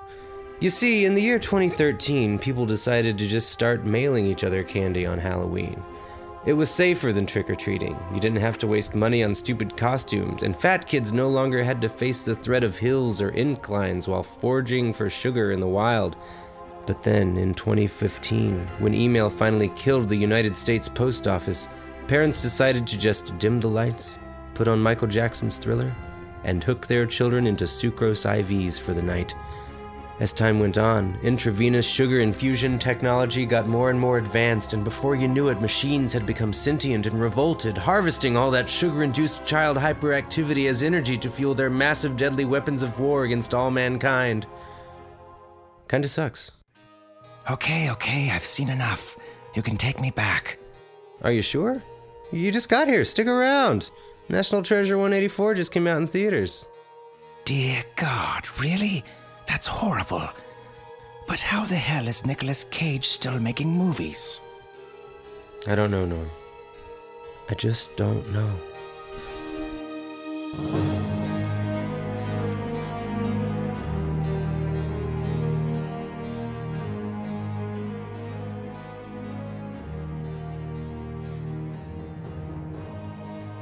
You 0.58 0.70
see, 0.70 1.04
in 1.04 1.12
the 1.12 1.20
year 1.20 1.38
2013, 1.38 2.38
people 2.38 2.64
decided 2.64 3.18
to 3.18 3.28
just 3.28 3.50
start 3.50 3.84
mailing 3.84 4.24
each 4.24 4.42
other 4.42 4.62
candy 4.62 5.04
on 5.04 5.18
Halloween. 5.18 5.82
It 6.46 6.52
was 6.52 6.68
safer 6.70 7.10
than 7.10 7.24
trick 7.24 7.48
or 7.48 7.54
treating. 7.54 7.98
You 8.12 8.20
didn't 8.20 8.40
have 8.40 8.58
to 8.58 8.66
waste 8.66 8.94
money 8.94 9.24
on 9.24 9.34
stupid 9.34 9.78
costumes, 9.78 10.42
and 10.42 10.54
fat 10.54 10.86
kids 10.86 11.10
no 11.10 11.28
longer 11.28 11.64
had 11.64 11.80
to 11.80 11.88
face 11.88 12.20
the 12.20 12.34
threat 12.34 12.62
of 12.62 12.76
hills 12.76 13.22
or 13.22 13.30
inclines 13.30 14.06
while 14.06 14.22
foraging 14.22 14.92
for 14.92 15.08
sugar 15.08 15.52
in 15.52 15.60
the 15.60 15.66
wild. 15.66 16.16
But 16.86 17.02
then, 17.02 17.38
in 17.38 17.54
2015, 17.54 18.68
when 18.78 18.92
email 18.92 19.30
finally 19.30 19.70
killed 19.74 20.10
the 20.10 20.16
United 20.16 20.54
States 20.54 20.86
Post 20.86 21.26
Office, 21.26 21.70
parents 22.08 22.42
decided 22.42 22.86
to 22.88 22.98
just 22.98 23.38
dim 23.38 23.58
the 23.58 23.68
lights, 23.68 24.18
put 24.52 24.68
on 24.68 24.78
Michael 24.78 25.08
Jackson's 25.08 25.56
thriller, 25.56 25.96
and 26.44 26.62
hook 26.62 26.86
their 26.86 27.06
children 27.06 27.46
into 27.46 27.64
sucrose 27.64 28.26
IVs 28.26 28.78
for 28.78 28.92
the 28.92 29.02
night. 29.02 29.34
As 30.20 30.32
time 30.32 30.60
went 30.60 30.78
on, 30.78 31.18
intravenous 31.24 31.84
sugar 31.84 32.20
infusion 32.20 32.78
technology 32.78 33.44
got 33.44 33.66
more 33.66 33.90
and 33.90 33.98
more 33.98 34.18
advanced, 34.18 34.72
and 34.72 34.84
before 34.84 35.16
you 35.16 35.26
knew 35.26 35.48
it, 35.48 35.60
machines 35.60 36.12
had 36.12 36.24
become 36.24 36.52
sentient 36.52 37.06
and 37.06 37.20
revolted, 37.20 37.76
harvesting 37.76 38.36
all 38.36 38.50
that 38.52 38.68
sugar 38.68 39.02
induced 39.02 39.44
child 39.44 39.76
hyperactivity 39.76 40.68
as 40.68 40.84
energy 40.84 41.18
to 41.18 41.28
fuel 41.28 41.52
their 41.52 41.68
massive 41.68 42.16
deadly 42.16 42.44
weapons 42.44 42.84
of 42.84 43.00
war 43.00 43.24
against 43.24 43.54
all 43.54 43.72
mankind. 43.72 44.46
Kinda 45.88 46.08
sucks. 46.08 46.52
Okay, 47.50 47.90
okay, 47.90 48.30
I've 48.30 48.44
seen 48.44 48.68
enough. 48.68 49.16
You 49.54 49.62
can 49.62 49.76
take 49.76 50.00
me 50.00 50.12
back. 50.12 50.58
Are 51.22 51.32
you 51.32 51.42
sure? 51.42 51.82
You 52.30 52.52
just 52.52 52.68
got 52.68 52.86
here. 52.86 53.04
Stick 53.04 53.26
around. 53.26 53.90
National 54.28 54.62
Treasure 54.62 54.96
184 54.96 55.54
just 55.54 55.72
came 55.72 55.86
out 55.88 55.98
in 55.98 56.06
theaters. 56.06 56.68
Dear 57.44 57.82
God, 57.96 58.48
really? 58.60 59.04
That's 59.46 59.66
horrible. 59.66 60.28
But 61.26 61.40
how 61.40 61.64
the 61.64 61.76
hell 61.76 62.06
is 62.08 62.26
Nicolas 62.26 62.64
Cage 62.64 63.06
still 63.06 63.38
making 63.40 63.70
movies? 63.70 64.40
I 65.66 65.74
don't 65.74 65.90
know, 65.90 66.04
Norm. 66.04 66.30
I 67.48 67.54
just 67.54 67.96
don't 67.96 68.30
know. 68.32 68.50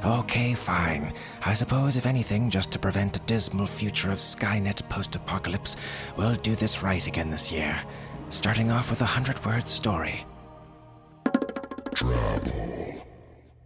Okay, 0.05 0.53
fine. 0.53 1.13
I 1.45 1.53
suppose, 1.53 1.95
if 1.95 2.05
anything, 2.05 2.49
just 2.49 2.71
to 2.73 2.79
prevent 2.79 3.15
a 3.15 3.19
dismal 3.21 3.65
future 3.65 4.11
of 4.11 4.17
Skynet 4.17 4.87
post 4.89 5.15
apocalypse, 5.15 5.77
we'll 6.17 6.35
do 6.35 6.55
this 6.55 6.83
right 6.83 7.07
again 7.07 7.29
this 7.29 7.53
year. 7.53 7.81
Starting 8.29 8.69
off 8.69 8.89
with 8.89 9.01
a 9.01 9.05
hundred 9.05 9.45
word 9.45 9.65
story. 9.65 10.25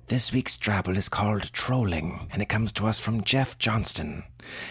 This 0.08 0.32
week's 0.32 0.58
Drabble 0.58 0.96
is 0.96 1.10
called 1.10 1.52
Trolling, 1.52 2.30
and 2.32 2.42
it 2.42 2.48
comes 2.48 2.72
to 2.72 2.88
us 2.88 2.98
from 2.98 3.26
Jeff 3.26 3.58
Johnston. 3.58 4.24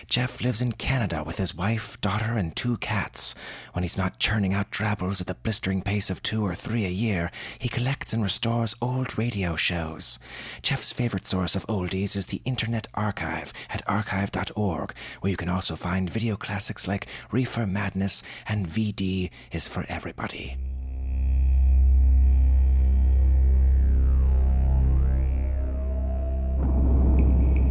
Jeff 0.09 0.40
lives 0.40 0.62
in 0.62 0.73
Canada 0.73 1.23
with 1.23 1.37
his 1.37 1.55
wife, 1.55 2.00
daughter, 2.00 2.38
and 2.38 2.57
two 2.57 2.78
cats. 2.78 3.35
When 3.75 3.83
he's 3.83 3.99
not 3.99 4.19
churning 4.19 4.55
out 4.55 4.71
Drabbles 4.71 5.21
at 5.21 5.26
the 5.26 5.35
blistering 5.35 5.83
pace 5.83 6.09
of 6.09 6.23
two 6.23 6.43
or 6.43 6.55
three 6.55 6.87
a 6.87 6.88
year, 6.88 7.31
he 7.59 7.69
collects 7.69 8.14
and 8.14 8.23
restores 8.23 8.76
old 8.81 9.19
radio 9.19 9.57
shows. 9.57 10.19
Jeff's 10.62 10.90
favorite 10.90 11.26
source 11.26 11.55
of 11.55 11.66
oldies 11.66 12.16
is 12.16 12.28
the 12.28 12.40
Internet 12.47 12.88
Archive 12.95 13.52
at 13.69 13.87
archive.org, 13.87 14.95
where 15.21 15.31
you 15.31 15.37
can 15.37 15.50
also 15.50 15.76
find 15.76 16.09
video 16.09 16.38
classics 16.38 16.88
like 16.88 17.09
Reefer 17.31 17.66
Madness 17.66 18.23
and 18.49 18.66
VD 18.66 19.28
is 19.52 19.69
for 19.69 19.85
Everybody. 19.90 20.57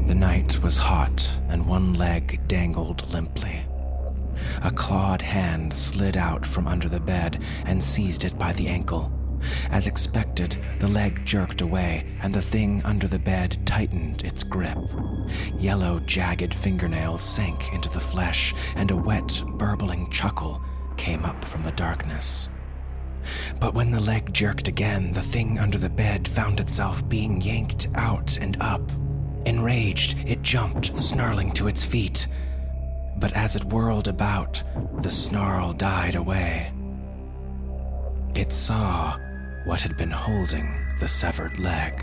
The 0.06 0.14
night 0.14 0.62
was 0.62 0.78
hot, 0.78 1.36
and 1.50 1.66
one 1.66 1.96
leg 1.96 2.40
dangled 2.48 3.12
limply. 3.12 3.66
A 4.62 4.70
clawed 4.70 5.24
hand 5.24 5.74
slid 5.74 6.16
out 6.16 6.46
from 6.46 6.68
under 6.68 6.88
the 6.88 7.00
bed 7.00 7.42
and 7.66 7.84
seized 7.84 8.24
it 8.24 8.38
by 8.38 8.54
the 8.54 8.68
ankle. 8.68 9.12
As 9.72 9.88
expected, 9.88 10.58
the 10.78 10.88
leg 10.88 11.26
jerked 11.26 11.62
away, 11.62 12.06
and 12.22 12.34
the 12.34 12.42
thing 12.42 12.84
under 12.84 13.08
the 13.08 13.18
bed 13.18 13.58
tightened 13.66 14.24
its 14.24 14.44
grip. 14.44 14.78
Yellow, 15.58 16.00
jagged 16.02 16.54
fingernails 16.54 17.24
sank 17.24 17.74
into 17.74 17.90
the 17.90 18.00
flesh, 18.00 18.54
and 18.76 18.92
a 18.92 18.96
wet, 18.96 19.44
burbling 19.54 20.12
chuckle 20.12 20.62
came 20.98 21.26
up 21.26 21.44
from 21.44 21.64
the 21.64 21.72
darkness. 21.72 22.50
But 23.60 23.74
when 23.74 23.90
the 23.90 24.02
leg 24.02 24.32
jerked 24.34 24.68
again, 24.68 25.12
the 25.12 25.22
thing 25.22 25.58
under 25.58 25.80
the 25.80 25.90
bed 25.90 26.28
found 26.28 26.60
itself 26.60 27.08
being 27.10 27.42
yanked 27.42 27.88
out 27.96 28.38
and 28.38 28.56
up. 28.62 28.92
Enraged, 29.46 30.18
it 30.28 30.42
jumped, 30.42 30.98
snarling 30.98 31.52
to 31.52 31.68
its 31.68 31.86
feet. 31.86 32.28
But 33.18 33.34
as 33.34 33.56
it 33.56 33.64
whirled 33.66 34.08
about, 34.08 34.62
the 35.02 35.12
snarl 35.12 35.74
died 35.74 36.16
away. 36.16 36.72
It 38.34 38.52
saw 38.52 39.18
what 39.66 39.82
had 39.82 39.96
been 39.98 40.12
holding 40.12 40.70
the 41.00 41.08
severed 41.08 41.60
leg. 41.60 41.94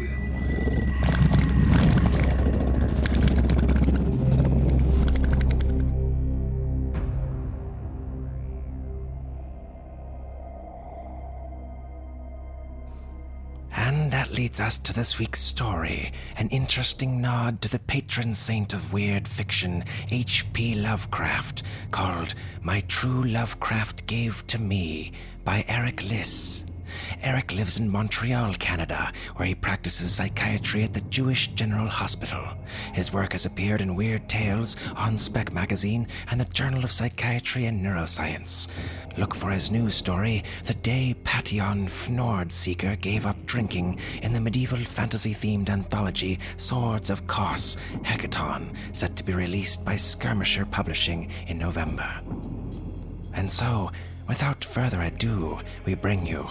Leads 14.42 14.58
us 14.58 14.76
to 14.76 14.92
this 14.92 15.20
week's 15.20 15.38
story 15.38 16.12
an 16.36 16.48
interesting 16.48 17.20
nod 17.20 17.60
to 17.60 17.68
the 17.68 17.78
patron 17.78 18.34
saint 18.34 18.74
of 18.74 18.92
weird 18.92 19.28
fiction, 19.28 19.84
H.P. 20.10 20.74
Lovecraft, 20.74 21.62
called 21.92 22.34
My 22.60 22.80
True 22.88 23.22
Lovecraft 23.22 24.04
Gave 24.08 24.44
to 24.48 24.60
Me 24.60 25.12
by 25.44 25.64
Eric 25.68 26.02
Liss. 26.02 26.64
Eric 27.22 27.52
lives 27.54 27.78
in 27.78 27.88
Montreal, 27.88 28.54
Canada, 28.54 29.12
where 29.36 29.48
he 29.48 29.54
practices 29.54 30.14
psychiatry 30.14 30.82
at 30.82 30.92
the 30.92 31.00
Jewish 31.02 31.48
General 31.48 31.86
Hospital. 31.86 32.44
His 32.92 33.12
work 33.12 33.32
has 33.32 33.46
appeared 33.46 33.80
in 33.80 33.94
Weird 33.94 34.28
Tales, 34.28 34.76
On 34.96 35.16
Spec 35.16 35.52
magazine, 35.52 36.06
and 36.30 36.40
the 36.40 36.44
Journal 36.46 36.84
of 36.84 36.90
Psychiatry 36.90 37.66
and 37.66 37.84
Neuroscience. 37.84 38.68
Look 39.18 39.34
for 39.34 39.50
his 39.50 39.70
new 39.70 39.90
story, 39.90 40.42
The 40.64 40.74
Day 40.74 41.14
Pattion 41.24 41.86
Fnord 41.86 42.50
Seeker 42.50 42.96
Gave 42.96 43.26
Up 43.26 43.44
Drinking, 43.44 43.98
in 44.22 44.32
the 44.32 44.40
medieval 44.40 44.78
fantasy 44.78 45.34
themed 45.34 45.68
anthology 45.68 46.38
Swords 46.56 47.10
of 47.10 47.26
Kos 47.26 47.76
Hekaton, 48.02 48.74
set 48.92 49.16
to 49.16 49.24
be 49.24 49.32
released 49.32 49.84
by 49.84 49.96
Skirmisher 49.96 50.64
Publishing 50.66 51.30
in 51.46 51.58
November. 51.58 52.08
And 53.34 53.50
so, 53.50 53.90
without 54.32 54.64
further 54.64 55.02
ado, 55.02 55.58
we 55.84 55.94
bring 55.94 56.24
you 56.24 56.48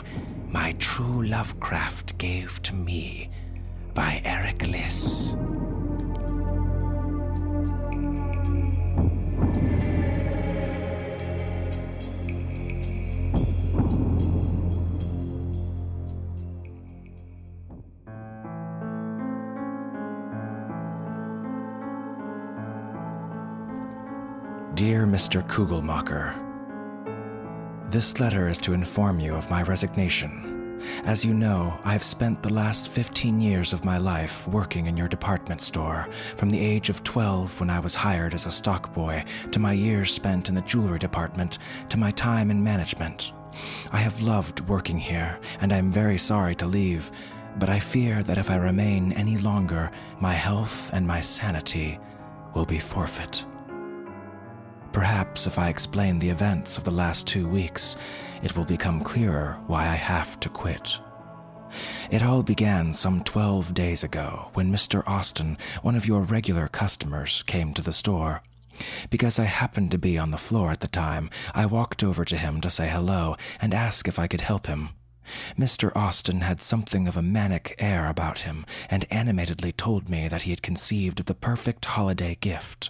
My 0.52 0.72
True 0.74 1.24
Lovecraft 1.24 2.16
Gave 2.20 2.62
to 2.62 2.76
Me 2.76 3.28
by 3.96 4.22
Eric 4.24 4.68
Liss. 4.68 5.36
Dear 24.76 25.08
Mr. 25.08 25.42
Kugelmacher, 25.48 26.51
This 27.92 28.22
letter 28.22 28.48
is 28.48 28.58
to 28.60 28.72
inform 28.72 29.20
you 29.20 29.36
of 29.36 29.50
my 29.50 29.64
resignation. 29.64 30.80
As 31.04 31.26
you 31.26 31.34
know, 31.34 31.78
I've 31.84 32.04
spent 32.04 32.42
the 32.42 32.54
last 32.54 32.88
15 32.88 33.42
years 33.42 33.74
of 33.74 33.84
my 33.84 33.98
life 33.98 34.48
working 34.48 34.86
in 34.86 34.96
your 34.96 35.10
department 35.10 35.60
store, 35.60 36.08
from 36.38 36.50
the 36.50 36.60
age 36.62 36.88
of 36.88 37.04
12 37.04 37.60
when 37.60 37.70
I 37.70 37.82
was 37.82 37.94
hired 37.94 38.34
as 38.34 38.46
a 38.46 38.52
stock 38.52 38.94
boy, 38.94 39.26
to 39.52 39.60
my 39.60 39.74
years 39.74 40.14
spent 40.14 40.48
in 40.48 40.56
the 40.56 40.62
jewelry 40.62 41.00
department, 41.00 41.58
to 41.90 41.98
my 41.98 42.12
time 42.12 42.50
in 42.50 42.64
management. 42.64 43.34
I 43.92 43.98
have 43.98 44.22
loved 44.22 44.62
working 44.70 44.98
here, 44.98 45.38
and 45.60 45.74
I 45.74 45.78
am 45.78 45.92
very 45.92 46.18
sorry 46.18 46.56
to 46.56 46.68
leave, 46.68 47.12
but 47.60 47.70
I 47.70 47.80
fear 47.80 48.24
that 48.24 48.38
if 48.38 48.50
I 48.50 48.56
remain 48.56 49.12
any 49.12 49.38
longer, 49.38 49.92
my 50.22 50.34
health 50.34 50.92
and 50.94 51.06
my 51.06 51.20
sanity 51.20 52.00
will 52.54 52.66
be 52.66 52.80
forfeit. 52.80 53.46
Perhaps 54.94 55.48
if 55.48 55.58
I 55.58 55.70
explain 55.70 56.20
the 56.20 56.30
events 56.30 56.78
of 56.78 56.84
the 56.84 56.92
last 56.92 57.26
two 57.26 57.48
weeks, 57.48 57.96
it 58.44 58.58
will 58.58 58.66
become 58.66 59.02
clearer 59.02 59.58
why 59.68 59.84
I 59.84 59.96
have 59.96 60.40
to 60.42 60.50
quit. 60.50 61.00
It 62.10 62.22
all 62.22 62.44
began 62.44 62.92
some 62.92 63.24
12 63.24 63.74
days 63.74 64.04
ago 64.04 64.50
when 64.54 64.72
Mr. 64.72 65.08
Austin, 65.08 65.58
one 65.82 65.96
of 65.96 66.06
your 66.06 66.22
regular 66.22 66.68
customers, 66.68 67.44
came 67.44 67.74
to 67.74 67.82
the 67.82 67.94
store. 67.94 68.42
Because 69.10 69.40
I 69.40 69.46
happened 69.46 69.92
to 69.92 69.98
be 69.98 70.18
on 70.18 70.32
the 70.32 70.38
floor 70.38 70.72
at 70.72 70.82
the 70.82 70.88
time, 70.88 71.30
I 71.54 71.66
walked 71.66 72.04
over 72.04 72.26
to 72.26 72.38
him 72.38 72.60
to 72.62 72.70
say 72.70 72.90
hello 72.90 73.38
and 73.62 73.74
ask 73.74 74.08
if 74.08 74.20
I 74.20 74.28
could 74.28 74.42
help 74.42 74.68
him. 74.68 74.90
Mr. 75.58 75.96
Austin 75.96 76.42
had 76.42 76.62
something 76.62 77.08
of 77.08 77.16
a 77.16 77.22
manic 77.22 77.76
air 77.78 78.08
about 78.08 78.40
him 78.40 78.66
and 78.90 79.06
animatedly 79.10 79.72
told 79.72 80.10
me 80.10 80.28
that 80.28 80.42
he 80.42 80.50
had 80.50 80.62
conceived 80.62 81.20
of 81.22 81.28
the 81.28 81.36
perfect 81.36 81.86
holiday 81.86 82.36
gift. 82.42 82.90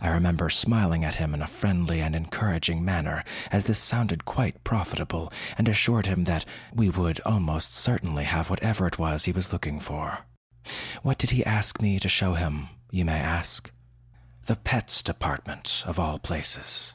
I 0.00 0.08
remember 0.08 0.50
smiling 0.50 1.04
at 1.04 1.16
him 1.16 1.34
in 1.34 1.42
a 1.42 1.46
friendly 1.46 2.00
and 2.00 2.14
encouraging 2.14 2.84
manner, 2.84 3.24
as 3.50 3.64
this 3.64 3.78
sounded 3.78 4.24
quite 4.24 4.64
profitable, 4.64 5.32
and 5.58 5.68
assured 5.68 6.06
him 6.06 6.24
that 6.24 6.44
we 6.72 6.90
would 6.90 7.20
almost 7.24 7.74
certainly 7.74 8.24
have 8.24 8.50
whatever 8.50 8.86
it 8.86 8.98
was 8.98 9.24
he 9.24 9.32
was 9.32 9.52
looking 9.52 9.80
for. 9.80 10.20
What 11.02 11.18
did 11.18 11.30
he 11.30 11.44
ask 11.44 11.82
me 11.82 11.98
to 11.98 12.08
show 12.08 12.34
him, 12.34 12.68
you 12.90 13.04
may 13.04 13.18
ask? 13.18 13.70
The 14.46 14.56
pets 14.56 15.02
department, 15.02 15.84
of 15.86 15.98
all 15.98 16.18
places. 16.18 16.94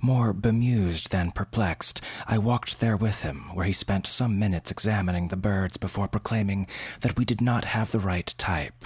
More 0.00 0.32
bemused 0.32 1.10
than 1.10 1.30
perplexed, 1.30 2.00
I 2.26 2.38
walked 2.38 2.80
there 2.80 2.96
with 2.96 3.22
him, 3.22 3.54
where 3.54 3.66
he 3.66 3.72
spent 3.72 4.06
some 4.06 4.38
minutes 4.38 4.70
examining 4.70 5.28
the 5.28 5.36
birds 5.36 5.76
before 5.76 6.08
proclaiming 6.08 6.66
that 7.00 7.16
we 7.16 7.24
did 7.24 7.40
not 7.40 7.66
have 7.66 7.92
the 7.92 8.00
right 8.00 8.34
type. 8.36 8.84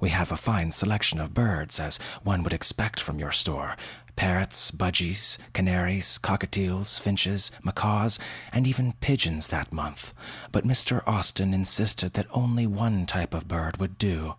We 0.00 0.10
have 0.10 0.32
a 0.32 0.36
fine 0.36 0.72
selection 0.72 1.20
of 1.20 1.34
birds, 1.34 1.78
as 1.78 1.98
one 2.22 2.42
would 2.42 2.52
expect 2.52 3.00
from 3.00 3.18
your 3.18 3.32
store 3.32 3.76
parrots, 4.14 4.70
budgies, 4.70 5.38
canaries, 5.52 6.18
cockatiels, 6.22 7.00
finches, 7.00 7.50
macaws, 7.64 8.18
and 8.52 8.66
even 8.66 8.92
pigeons 9.00 9.48
that 9.48 9.72
month. 9.72 10.12
But 10.50 10.66
Mr. 10.66 11.02
Austin 11.06 11.54
insisted 11.54 12.12
that 12.12 12.26
only 12.30 12.66
one 12.66 13.06
type 13.06 13.34
of 13.34 13.48
bird 13.48 13.78
would 13.78 13.98
do 13.98 14.34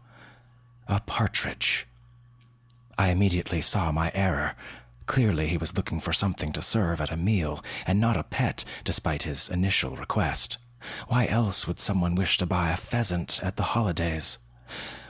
a 0.88 1.00
partridge. 1.00 1.88
I 2.98 3.10
immediately 3.10 3.62
saw 3.62 3.92
my 3.92 4.12
error. 4.14 4.54
Clearly, 5.06 5.48
he 5.48 5.58
was 5.58 5.76
looking 5.76 6.00
for 6.00 6.14
something 6.14 6.54
to 6.54 6.62
serve 6.62 7.02
at 7.02 7.12
a 7.12 7.18
meal, 7.18 7.64
and 7.88 8.00
not 8.00 8.18
a 8.18 8.24
pet, 8.24 8.64
despite 8.84 9.24
his 9.24 9.50
initial 9.50 9.96
request. 9.96 10.58
Why 11.08 11.28
else 11.28 11.68
would 11.68 11.80
someone 11.80 12.16
wish 12.16 12.38
to 12.38 12.46
buy 12.46 12.72
a 12.72 12.78
pheasant 12.78 13.42
at 13.44 13.56
the 13.56 13.64
holidays? 13.64 14.38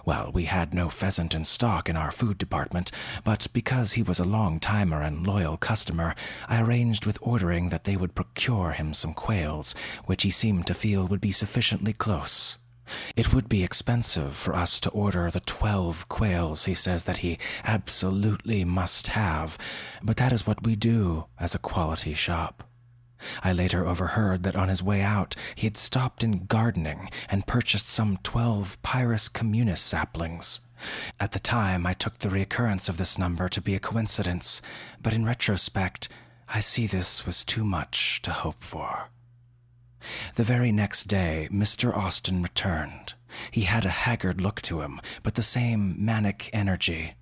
Well, 0.06 0.32
we 0.34 0.46
had 0.46 0.74
no 0.74 0.90
pheasant 0.90 1.34
in 1.34 1.46
stock 1.46 1.88
in 1.88 1.96
our 1.96 2.12
food 2.12 2.38
department, 2.38 2.92
but 3.24 3.48
because 3.54 3.94
he 3.94 4.04
was 4.04 4.20
a 4.20 4.26
long 4.26 4.60
timer 4.60 5.02
and 5.02 5.26
loyal 5.26 5.56
customer, 5.56 6.14
I 6.50 6.62
arranged 6.62 7.06
with 7.06 7.18
ordering 7.22 7.70
that 7.70 7.86
they 7.86 7.96
would 7.96 8.14
procure 8.14 8.72
him 8.72 8.94
some 8.94 9.14
quails, 9.14 9.74
which 10.06 10.24
he 10.24 10.30
seemed 10.30 10.68
to 10.68 10.74
feel 10.74 11.08
would 11.08 11.22
be 11.22 11.32
sufficiently 11.32 11.94
close. 11.94 12.58
It 13.16 13.34
would 13.34 13.48
be 13.48 13.64
expensive 13.64 14.36
for 14.36 14.54
us 14.54 14.82
to 14.82 14.90
order 14.90 15.32
the 15.32 15.40
twelve 15.40 16.10
quails 16.10 16.66
he 16.66 16.74
says 16.74 17.06
that 17.06 17.20
he 17.20 17.40
absolutely 17.64 18.66
must 18.66 19.08
have, 19.08 19.58
but 20.02 20.18
that 20.18 20.34
is 20.34 20.46
what 20.46 20.66
we 20.66 20.76
do 20.76 21.28
as 21.40 21.56
a 21.56 21.60
quality 21.60 22.14
shop. 22.14 22.66
I 23.44 23.54
later 23.54 23.86
overheard 23.86 24.44
that 24.44 24.56
on 24.56 24.70
his 24.70 24.84
way 24.84 25.02
out 25.02 25.36
he 25.56 25.68
had 25.68 25.78
stopped 25.78 26.24
in 26.24 26.46
gardening 26.46 27.10
and 27.30 27.48
purchased 27.48 27.88
some 27.88 28.18
twelve 28.24 28.82
Pyrus 28.84 29.30
communis 29.30 29.82
saplings. 29.82 30.62
At 31.20 31.32
the 31.32 31.40
time, 31.40 31.86
I 31.86 31.94
took 31.94 32.20
the 32.20 32.30
recurrence 32.30 32.90
of 32.90 32.98
this 32.98 33.18
number 33.18 33.48
to 33.50 33.62
be 33.62 33.76
a 33.76 33.80
coincidence, 33.80 34.62
but 35.02 35.14
in 35.14 35.26
retrospect, 35.26 36.10
I 36.50 36.60
see 36.60 36.88
this 36.88 37.26
was 37.26 37.46
too 37.46 37.64
much 37.64 38.22
to 38.24 38.32
hope 38.32 38.64
for. 38.64 39.10
The 40.36 40.44
very 40.44 40.72
next 40.72 41.06
day, 41.06 41.48
Mr. 41.52 41.96
Austin 41.96 42.44
returned. 42.44 43.14
He 43.50 43.62
had 43.62 43.86
a 43.86 43.90
haggard 43.90 44.42
look 44.42 44.62
to 44.64 44.82
him, 44.82 45.00
but 45.24 45.36
the 45.36 45.42
same 45.42 45.96
manic 45.98 46.50
energy. 46.52 47.16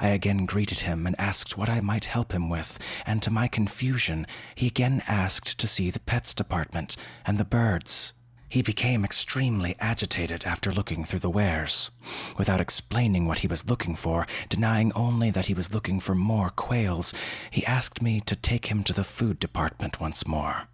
I 0.00 0.08
again 0.08 0.46
greeted 0.46 0.80
him 0.80 1.06
and 1.06 1.18
asked 1.18 1.56
what 1.56 1.68
I 1.68 1.80
might 1.80 2.06
help 2.06 2.32
him 2.32 2.48
with, 2.48 2.78
and 3.06 3.22
to 3.22 3.30
my 3.30 3.48
confusion, 3.48 4.26
he 4.54 4.66
again 4.66 5.02
asked 5.06 5.58
to 5.58 5.66
see 5.66 5.90
the 5.90 6.00
pets 6.00 6.34
department 6.34 6.96
and 7.24 7.38
the 7.38 7.44
birds. 7.44 8.12
He 8.52 8.60
became 8.60 9.02
extremely 9.02 9.76
agitated 9.80 10.44
after 10.44 10.70
looking 10.70 11.06
through 11.06 11.20
the 11.20 11.30
wares. 11.30 11.90
Without 12.36 12.60
explaining 12.60 13.26
what 13.26 13.38
he 13.38 13.46
was 13.46 13.66
looking 13.66 13.96
for, 13.96 14.26
denying 14.50 14.92
only 14.92 15.30
that 15.30 15.46
he 15.46 15.54
was 15.54 15.72
looking 15.72 16.00
for 16.00 16.14
more 16.14 16.50
quails, 16.50 17.14
he 17.50 17.64
asked 17.64 18.02
me 18.02 18.20
to 18.20 18.36
take 18.36 18.66
him 18.66 18.84
to 18.84 18.92
the 18.92 19.04
food 19.04 19.38
department 19.38 20.00
once 20.00 20.26
more. 20.26 20.68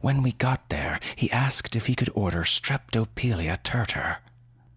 When 0.00 0.22
we 0.22 0.30
got 0.30 0.68
there, 0.68 1.00
he 1.16 1.32
asked 1.32 1.74
if 1.74 1.86
he 1.86 1.96
could 1.96 2.10
order 2.14 2.44
Streptopelia 2.44 3.60
turtur. 3.64 4.18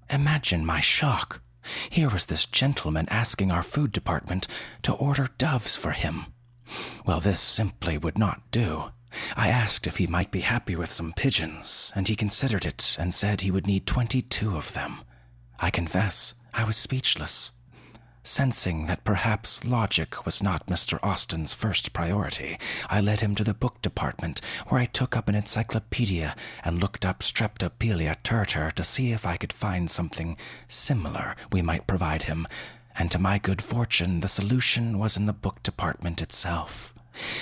Imagine 0.09 0.65
my 0.65 0.79
shock. 0.79 1.42
Here 1.89 2.09
was 2.09 2.25
this 2.25 2.45
gentleman 2.45 3.07
asking 3.09 3.51
our 3.51 3.63
food 3.63 3.91
department 3.91 4.47
to 4.83 4.93
order 4.93 5.29
doves 5.37 5.75
for 5.75 5.91
him. 5.91 6.27
Well, 7.05 7.19
this 7.19 7.39
simply 7.39 7.97
would 7.97 8.17
not 8.17 8.51
do. 8.51 8.91
I 9.35 9.49
asked 9.49 9.85
if 9.85 9.97
he 9.97 10.07
might 10.07 10.31
be 10.31 10.41
happy 10.41 10.75
with 10.75 10.91
some 10.91 11.13
pigeons, 11.13 11.93
and 11.95 12.07
he 12.07 12.15
considered 12.15 12.65
it 12.65 12.97
and 12.99 13.13
said 13.13 13.41
he 13.41 13.51
would 13.51 13.67
need 13.67 13.85
twenty 13.85 14.21
two 14.21 14.57
of 14.57 14.73
them. 14.73 15.01
I 15.59 15.69
confess, 15.69 16.33
I 16.53 16.63
was 16.63 16.77
speechless. 16.77 17.51
Sensing 18.25 18.85
that 18.85 19.03
perhaps 19.03 19.65
logic 19.65 20.25
was 20.25 20.41
not 20.41 20.67
Mr. 20.67 20.97
Austin's 21.03 21.53
first 21.53 21.91
priority, 21.91 22.57
I 22.89 23.01
led 23.01 23.19
him 23.19 23.35
to 23.35 23.43
the 23.43 23.53
book 23.53 23.81
department, 23.81 24.39
where 24.69 24.79
I 24.79 24.85
took 24.85 25.17
up 25.17 25.27
an 25.27 25.35
encyclopedia 25.35 26.33
and 26.63 26.79
looked 26.79 27.05
up 27.05 27.19
Streptopelia 27.19 28.15
turtur 28.23 28.71
to 28.71 28.83
see 28.83 29.11
if 29.11 29.25
I 29.25 29.35
could 29.35 29.51
find 29.51 29.91
something 29.91 30.37
similar 30.69 31.35
we 31.51 31.61
might 31.61 31.85
provide 31.85 32.23
him. 32.23 32.47
And 32.97 33.11
to 33.11 33.19
my 33.19 33.39
good 33.39 33.61
fortune, 33.61 34.21
the 34.21 34.29
solution 34.29 34.99
was 34.99 35.17
in 35.17 35.25
the 35.25 35.33
book 35.33 35.61
department 35.61 36.21
itself. 36.21 36.93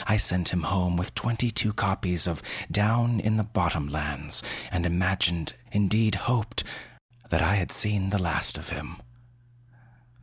I 0.07 0.17
sent 0.17 0.49
him 0.49 0.63
home 0.63 0.97
with 0.97 1.13
22 1.13 1.73
copies 1.73 2.25
of 2.25 2.41
Down 2.71 3.19
in 3.19 3.37
the 3.37 3.43
Bottomlands 3.43 4.41
and 4.71 4.87
imagined, 4.87 5.53
indeed 5.71 6.15
hoped, 6.15 6.63
that 7.29 7.43
I 7.43 7.55
had 7.55 7.71
seen 7.71 8.09
the 8.09 8.21
last 8.21 8.57
of 8.57 8.69
him. 8.69 8.97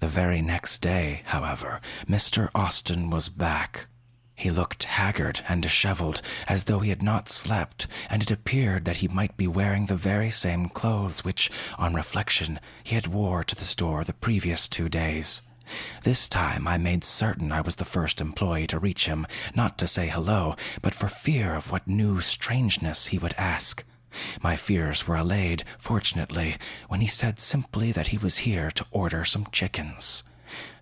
The 0.00 0.08
very 0.08 0.40
next 0.40 0.78
day, 0.78 1.22
however, 1.26 1.80
Mr. 2.08 2.50
Austin 2.54 3.10
was 3.10 3.28
back. 3.28 3.86
He 4.36 4.50
looked 4.50 4.84
haggard 4.84 5.40
and 5.48 5.60
disheveled, 5.60 6.22
as 6.46 6.64
though 6.64 6.78
he 6.78 6.90
had 6.90 7.02
not 7.02 7.28
slept, 7.28 7.88
and 8.08 8.22
it 8.22 8.30
appeared 8.30 8.84
that 8.84 8.98
he 8.98 9.08
might 9.08 9.36
be 9.36 9.48
wearing 9.48 9.86
the 9.86 9.96
very 9.96 10.30
same 10.30 10.68
clothes 10.68 11.24
which, 11.24 11.50
on 11.76 11.94
reflection, 11.94 12.60
he 12.84 12.94
had 12.94 13.08
wore 13.08 13.42
to 13.42 13.56
the 13.56 13.64
store 13.64 14.04
the 14.04 14.12
previous 14.12 14.68
two 14.68 14.88
days. 14.88 15.42
This 16.04 16.28
time 16.28 16.68
I 16.68 16.78
made 16.78 17.02
certain 17.02 17.50
I 17.50 17.60
was 17.60 17.76
the 17.76 17.84
first 17.84 18.20
employee 18.20 18.68
to 18.68 18.78
reach 18.78 19.06
him, 19.06 19.26
not 19.56 19.76
to 19.78 19.88
say 19.88 20.06
hello, 20.06 20.54
but 20.80 20.94
for 20.94 21.08
fear 21.08 21.56
of 21.56 21.72
what 21.72 21.88
new 21.88 22.20
strangeness 22.20 23.08
he 23.08 23.18
would 23.18 23.34
ask. 23.36 23.84
My 24.42 24.56
fears 24.56 25.06
were 25.06 25.16
allayed, 25.16 25.64
fortunately, 25.78 26.56
when 26.88 27.00
he 27.00 27.06
said 27.06 27.38
simply 27.38 27.92
that 27.92 28.08
he 28.08 28.18
was 28.18 28.38
here 28.38 28.70
to 28.72 28.86
order 28.90 29.24
some 29.24 29.46
chickens. 29.52 30.24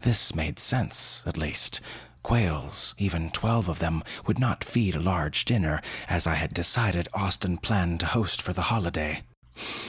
This 0.03 0.35
made 0.35 0.59
sense, 0.59 1.22
at 1.27 1.37
least. 1.37 1.81
Quails, 2.22 2.94
even 2.99 3.31
twelve 3.31 3.68
of 3.68 3.79
them, 3.79 4.03
would 4.27 4.38
not 4.38 4.64
feed 4.64 4.94
a 4.94 5.01
large 5.01 5.44
dinner, 5.44 5.81
as 6.09 6.27
I 6.27 6.35
had 6.35 6.55
decided 6.55 7.09
Austin 7.14 7.57
planned 7.57 8.01
to 8.01 8.07
host 8.07 8.42
for 8.42 8.53
the 8.53 8.62
holiday. 8.62 9.22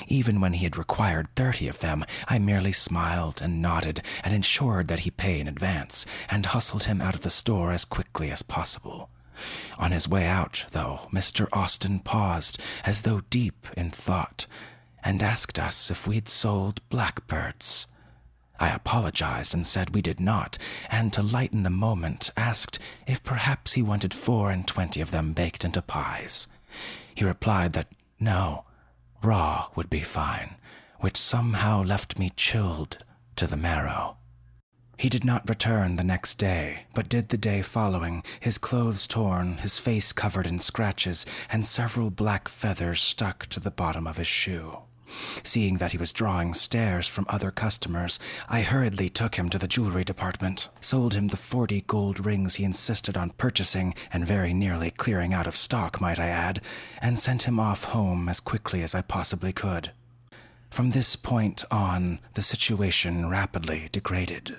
Even 0.07 0.39
when 0.39 0.53
he 0.53 0.63
had 0.63 0.77
required 0.77 1.27
thirty 1.35 1.67
of 1.67 1.79
them, 1.79 2.05
I 2.27 2.39
merely 2.39 2.71
smiled 2.71 3.41
and 3.41 3.61
nodded 3.61 4.01
and 4.23 4.33
ensured 4.33 4.87
that 4.87 4.99
he 4.99 5.11
pay 5.11 5.39
in 5.39 5.47
advance, 5.47 6.05
and 6.29 6.45
hustled 6.45 6.83
him 6.83 7.01
out 7.01 7.15
of 7.15 7.21
the 7.21 7.29
store 7.29 7.71
as 7.71 7.85
quickly 7.85 8.31
as 8.31 8.43
possible. 8.43 9.09
On 9.77 9.91
his 9.91 10.07
way 10.07 10.25
out, 10.25 10.65
though, 10.71 11.07
Mr. 11.11 11.47
Austin 11.51 11.99
paused, 11.99 12.61
as 12.83 13.03
though 13.03 13.21
deep 13.29 13.67
in 13.75 13.91
thought, 13.91 14.45
and 15.03 15.21
asked 15.23 15.59
us 15.59 15.91
if 15.91 16.07
we'd 16.07 16.27
sold 16.27 16.81
blackbirds. 16.89 17.87
I 18.59 18.69
apologized 18.69 19.53
and 19.53 19.65
said 19.65 19.93
we 19.93 20.01
did 20.01 20.19
not, 20.19 20.57
and 20.89 21.13
to 21.13 21.21
lighten 21.21 21.63
the 21.63 21.69
moment, 21.69 22.31
asked 22.35 22.79
if 23.05 23.23
perhaps 23.23 23.73
he 23.73 23.81
wanted 23.81 24.13
four 24.13 24.51
and 24.51 24.67
twenty 24.67 24.99
of 24.99 25.11
them 25.11 25.33
baked 25.33 25.63
into 25.63 25.81
pies. 25.81 26.47
He 27.13 27.23
replied 27.23 27.73
that 27.73 27.91
no, 28.19 28.65
raw 29.21 29.67
would 29.75 29.89
be 29.89 30.01
fine, 30.01 30.55
which 30.99 31.17
somehow 31.17 31.83
left 31.83 32.17
me 32.17 32.31
chilled 32.35 32.97
to 33.35 33.45
the 33.45 33.57
marrow. 33.57 34.16
He 34.97 35.09
did 35.09 35.23
not 35.23 35.47
return 35.47 35.95
the 35.95 36.03
next 36.03 36.39
day, 36.39 36.87
but 36.95 37.07
did 37.07 37.29
the 37.29 37.37
day 37.37 37.61
following, 37.61 38.23
his 38.39 38.57
clothes 38.57 39.05
torn, 39.05 39.57
his 39.57 39.77
face 39.77 40.11
covered 40.11 40.47
in 40.47 40.57
scratches, 40.57 41.23
and 41.51 41.63
several 41.63 42.09
black 42.09 42.47
feathers 42.49 42.99
stuck 42.99 43.45
to 43.47 43.59
the 43.59 43.69
bottom 43.69 44.07
of 44.07 44.17
his 44.17 44.25
shoe. 44.25 44.79
Seeing 45.43 45.77
that 45.77 45.91
he 45.91 45.99
was 45.99 46.11
drawing 46.11 46.55
stares 46.55 47.07
from 47.07 47.27
other 47.29 47.51
customers, 47.51 48.19
I 48.49 48.61
hurriedly 48.61 49.09
took 49.09 49.35
him 49.35 49.49
to 49.51 49.59
the 49.59 49.67
jewelry 49.67 50.03
department, 50.03 50.67
sold 50.81 51.13
him 51.13 51.27
the 51.27 51.37
forty 51.37 51.81
gold 51.81 52.25
rings 52.25 52.55
he 52.55 52.63
insisted 52.63 53.15
on 53.15 53.29
purchasing, 53.37 53.93
and 54.11 54.25
very 54.25 54.51
nearly 54.51 54.89
clearing 54.89 55.31
out 55.31 55.45
of 55.45 55.55
stock, 55.55 56.01
might 56.01 56.17
I 56.17 56.27
add, 56.27 56.59
and 57.03 57.19
sent 57.19 57.43
him 57.43 57.59
off 57.59 57.83
home 57.83 58.27
as 58.27 58.39
quickly 58.39 58.81
as 58.81 58.95
I 58.95 59.03
possibly 59.03 59.53
could. 59.53 59.91
From 60.71 60.89
this 60.89 61.15
point 61.15 61.63
on, 61.69 62.19
the 62.33 62.41
situation 62.41 63.29
rapidly 63.29 63.89
degraded. 63.91 64.57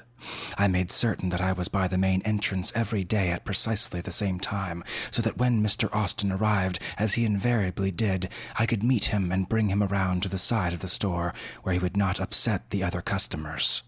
I 0.57 0.67
made 0.67 0.91
certain 0.91 1.29
that 1.29 1.41
I 1.41 1.53
was 1.53 1.69
by 1.69 1.87
the 1.87 1.99
main 1.99 2.23
entrance 2.23 2.73
every 2.75 3.05
day 3.05 3.31
at 3.31 3.45
precisely 3.45 4.01
the 4.01 4.11
same 4.11 4.41
time, 4.41 4.83
so 5.11 5.23
that 5.23 5.39
when 5.39 5.63
Mr. 5.63 5.95
Austin 5.95 6.33
arrived, 6.33 6.81
as 6.97 7.15
he 7.15 7.25
invariably 7.25 7.91
did, 7.91 8.29
I 8.59 8.67
could 8.67 8.83
meet 8.83 9.07
him 9.07 9.31
and 9.31 9.49
bring 9.49 9.69
him 9.69 9.83
around 9.83 10.23
to 10.23 10.29
the 10.29 10.39
side 10.39 10.73
of 10.73 10.81
the 10.81 10.89
store 10.89 11.35
where 11.63 11.73
he 11.73 11.79
would 11.79 11.97
not 11.97 12.21
upset 12.21 12.71
the 12.71 12.83
other 12.83 13.01
customers. 13.01 13.85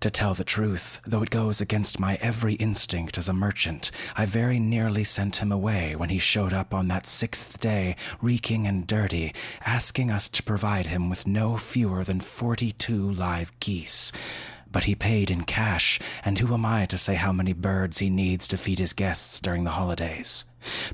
To 0.00 0.10
tell 0.10 0.34
the 0.34 0.44
truth, 0.44 1.00
though 1.06 1.22
it 1.22 1.30
goes 1.30 1.60
against 1.60 1.98
my 2.00 2.18
every 2.20 2.54
instinct 2.54 3.16
as 3.16 3.28
a 3.28 3.32
merchant, 3.32 3.90
I 4.14 4.26
very 4.26 4.58
nearly 4.58 5.04
sent 5.04 5.36
him 5.36 5.50
away 5.50 5.96
when 5.96 6.10
he 6.10 6.18
showed 6.18 6.52
up 6.52 6.74
on 6.74 6.88
that 6.88 7.06
sixth 7.06 7.58
day, 7.60 7.96
reeking 8.20 8.66
and 8.66 8.86
dirty, 8.86 9.34
asking 9.64 10.10
us 10.10 10.28
to 10.28 10.42
provide 10.42 10.86
him 10.86 11.08
with 11.08 11.26
no 11.26 11.56
fewer 11.56 12.04
than 12.04 12.20
forty 12.20 12.72
two 12.72 13.10
live 13.10 13.52
geese 13.60 14.12
but 14.76 14.84
he 14.84 14.94
paid 14.94 15.30
in 15.30 15.42
cash, 15.42 15.98
and 16.22 16.38
who 16.38 16.52
am 16.52 16.66
I 16.66 16.84
to 16.84 16.98
say 16.98 17.14
how 17.14 17.32
many 17.32 17.54
birds 17.54 17.96
he 17.96 18.10
needs 18.10 18.46
to 18.46 18.58
feed 18.58 18.78
his 18.78 18.92
guests 18.92 19.40
during 19.40 19.64
the 19.64 19.70
holidays? 19.70 20.44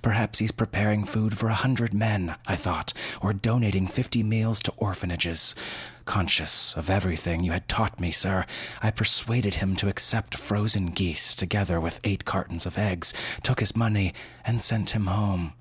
Perhaps 0.02 0.38
he's 0.38 0.52
preparing 0.52 1.02
food 1.02 1.36
for 1.36 1.48
a 1.48 1.54
hundred 1.54 1.92
men, 1.92 2.36
I 2.46 2.54
thought, 2.54 2.92
or 3.20 3.32
donating 3.32 3.88
fifty 3.88 4.22
meals 4.22 4.60
to 4.60 4.72
orphanages. 4.76 5.56
Conscious 6.04 6.76
of 6.76 6.88
everything 6.88 7.42
you 7.42 7.50
had 7.50 7.66
taught 7.66 7.98
me, 7.98 8.12
sir, 8.12 8.46
I 8.80 8.92
persuaded 8.92 9.54
him 9.54 9.74
to 9.74 9.88
accept 9.88 10.38
frozen 10.38 10.92
geese 10.92 11.34
together 11.34 11.80
with 11.80 11.98
eight 12.04 12.24
cartons 12.24 12.66
of 12.66 12.78
eggs, 12.78 13.12
took 13.42 13.58
his 13.58 13.74
money, 13.74 14.14
and 14.44 14.60
sent 14.60 14.90
him 14.90 15.06
home. 15.06 15.54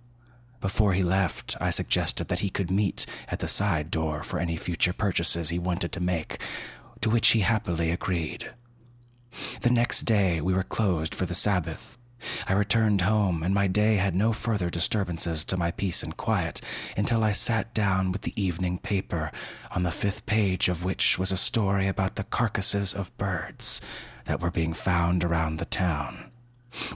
Before 0.59 0.93
he 0.93 1.01
left, 1.01 1.57
I 1.59 1.71
suggested 1.71 2.27
that 2.27 2.41
he 2.41 2.51
could 2.51 2.69
meet 2.69 3.07
at 3.29 3.39
the 3.39 3.47
side 3.47 3.89
door 3.89 4.21
for 4.21 4.37
any 4.37 4.57
future 4.57 4.93
purchases 4.93 5.49
he 5.49 5.57
wanted 5.57 5.91
to 5.93 5.99
make, 5.99 6.37
to 7.01 7.09
which 7.09 7.29
he 7.29 7.39
happily 7.41 7.91
agreed. 7.91 8.51
The 9.61 9.69
next 9.69 10.01
day 10.01 10.41
we 10.41 10.53
were 10.53 10.63
closed 10.63 11.15
for 11.15 11.25
the 11.25 11.33
Sabbath. 11.33 11.97
I 12.47 12.53
returned 12.53 13.01
home, 13.01 13.41
and 13.41 13.53
my 13.53 13.67
day 13.67 13.95
had 13.95 14.13
no 14.13 14.31
further 14.31 14.69
disturbances 14.69 15.43
to 15.45 15.57
my 15.57 15.71
peace 15.71 16.03
and 16.03 16.15
quiet 16.15 16.61
until 16.95 17.23
I 17.23 17.31
sat 17.31 17.73
down 17.73 18.11
with 18.11 18.21
the 18.21 18.39
evening 18.41 18.77
paper, 18.77 19.31
on 19.71 19.83
the 19.83 19.91
fifth 19.91 20.25
page 20.25 20.69
of 20.69 20.83
which 20.83 21.17
was 21.17 21.31
a 21.31 21.37
story 21.37 21.87
about 21.87 22.15
the 22.15 22.23
carcasses 22.23 22.93
of 22.93 23.17
birds 23.17 23.81
that 24.25 24.39
were 24.39 24.51
being 24.51 24.73
found 24.73 25.23
around 25.23 25.57
the 25.57 25.65
town. 25.65 26.29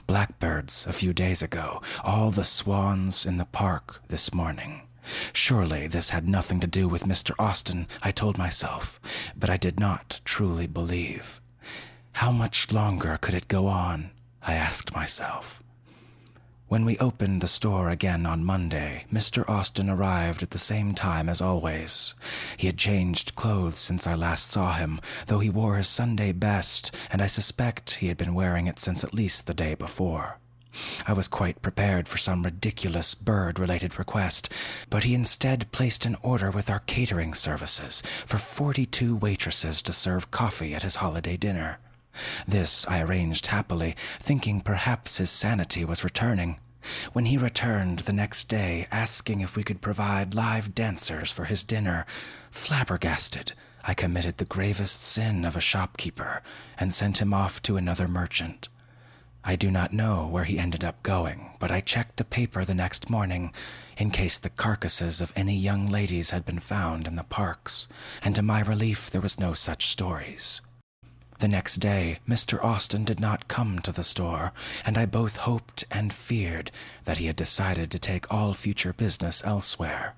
Blackbirds 0.06 0.86
a 0.86 0.92
few 0.92 1.12
days 1.12 1.42
ago, 1.42 1.82
all 2.04 2.30
the 2.30 2.44
swans 2.44 3.26
in 3.26 3.36
the 3.36 3.44
park 3.44 4.00
this 4.08 4.32
morning. 4.32 4.85
Surely 5.32 5.86
this 5.86 6.10
had 6.10 6.28
nothing 6.28 6.60
to 6.60 6.66
do 6.66 6.88
with 6.88 7.04
Mr. 7.04 7.32
Austin, 7.38 7.86
I 8.02 8.10
told 8.10 8.38
myself, 8.38 9.00
but 9.36 9.50
I 9.50 9.56
did 9.56 9.78
not 9.78 10.20
truly 10.24 10.66
believe. 10.66 11.40
How 12.12 12.32
much 12.32 12.72
longer 12.72 13.18
could 13.20 13.34
it 13.34 13.48
go 13.48 13.66
on? 13.66 14.10
I 14.42 14.54
asked 14.54 14.94
myself. 14.94 15.62
When 16.68 16.84
we 16.84 16.98
opened 16.98 17.42
the 17.42 17.46
store 17.46 17.90
again 17.90 18.26
on 18.26 18.44
Monday, 18.44 19.04
Mr. 19.12 19.48
Austin 19.48 19.88
arrived 19.88 20.42
at 20.42 20.50
the 20.50 20.58
same 20.58 20.94
time 20.94 21.28
as 21.28 21.40
always. 21.40 22.16
He 22.56 22.66
had 22.66 22.76
changed 22.76 23.36
clothes 23.36 23.78
since 23.78 24.04
I 24.04 24.16
last 24.16 24.50
saw 24.50 24.72
him, 24.72 25.00
though 25.26 25.38
he 25.38 25.48
wore 25.48 25.76
his 25.76 25.86
Sunday 25.86 26.32
best, 26.32 26.92
and 27.08 27.22
I 27.22 27.26
suspect 27.26 27.96
he 27.96 28.08
had 28.08 28.16
been 28.16 28.34
wearing 28.34 28.66
it 28.66 28.80
since 28.80 29.04
at 29.04 29.14
least 29.14 29.46
the 29.46 29.54
day 29.54 29.76
before. 29.76 30.38
I 31.06 31.12
was 31.12 31.28
quite 31.28 31.62
prepared 31.62 32.08
for 32.08 32.18
some 32.18 32.42
ridiculous 32.42 33.14
bird 33.14 33.58
related 33.58 33.98
request, 33.98 34.52
but 34.90 35.04
he 35.04 35.14
instead 35.14 35.70
placed 35.72 36.04
an 36.04 36.16
order 36.22 36.50
with 36.50 36.68
our 36.68 36.80
catering 36.80 37.34
services 37.34 38.02
for 38.26 38.38
42 38.38 39.16
waitresses 39.16 39.82
to 39.82 39.92
serve 39.92 40.30
coffee 40.30 40.74
at 40.74 40.82
his 40.82 40.96
holiday 40.96 41.36
dinner. 41.36 41.78
This 42.46 42.86
I 42.88 43.00
arranged 43.00 43.48
happily, 43.48 43.94
thinking 44.20 44.60
perhaps 44.60 45.18
his 45.18 45.30
sanity 45.30 45.84
was 45.84 46.04
returning. 46.04 46.58
When 47.12 47.26
he 47.26 47.36
returned 47.36 48.00
the 48.00 48.12
next 48.12 48.44
day 48.44 48.86
asking 48.90 49.40
if 49.40 49.56
we 49.56 49.64
could 49.64 49.80
provide 49.80 50.34
live 50.34 50.74
dancers 50.74 51.32
for 51.32 51.44
his 51.46 51.64
dinner, 51.64 52.06
flabbergasted, 52.50 53.52
I 53.84 53.94
committed 53.94 54.38
the 54.38 54.44
gravest 54.44 55.00
sin 55.00 55.44
of 55.44 55.56
a 55.56 55.60
shopkeeper 55.60 56.42
and 56.78 56.92
sent 56.92 57.20
him 57.20 57.34
off 57.34 57.60
to 57.62 57.76
another 57.76 58.08
merchant. 58.08 58.68
I 59.48 59.54
do 59.54 59.70
not 59.70 59.92
know 59.92 60.26
where 60.26 60.42
he 60.42 60.58
ended 60.58 60.82
up 60.82 61.00
going, 61.04 61.52
but 61.60 61.70
I 61.70 61.80
checked 61.80 62.16
the 62.16 62.24
paper 62.24 62.64
the 62.64 62.74
next 62.74 63.08
morning 63.08 63.52
in 63.96 64.10
case 64.10 64.38
the 64.38 64.50
carcasses 64.50 65.20
of 65.20 65.32
any 65.36 65.56
young 65.56 65.88
ladies 65.88 66.30
had 66.30 66.44
been 66.44 66.58
found 66.58 67.06
in 67.06 67.14
the 67.14 67.22
parks, 67.22 67.86
and 68.24 68.34
to 68.34 68.42
my 68.42 68.58
relief 68.58 69.08
there 69.08 69.20
was 69.20 69.38
no 69.38 69.52
such 69.52 69.86
stories. 69.86 70.62
The 71.38 71.46
next 71.46 71.76
day, 71.76 72.18
Mr. 72.28 72.62
Austin 72.64 73.04
did 73.04 73.20
not 73.20 73.46
come 73.46 73.78
to 73.80 73.92
the 73.92 74.02
store, 74.02 74.52
and 74.84 74.98
I 74.98 75.06
both 75.06 75.36
hoped 75.36 75.84
and 75.92 76.12
feared 76.12 76.72
that 77.04 77.18
he 77.18 77.26
had 77.26 77.36
decided 77.36 77.92
to 77.92 78.00
take 78.00 78.32
all 78.34 78.52
future 78.52 78.92
business 78.92 79.44
elsewhere. 79.44 80.16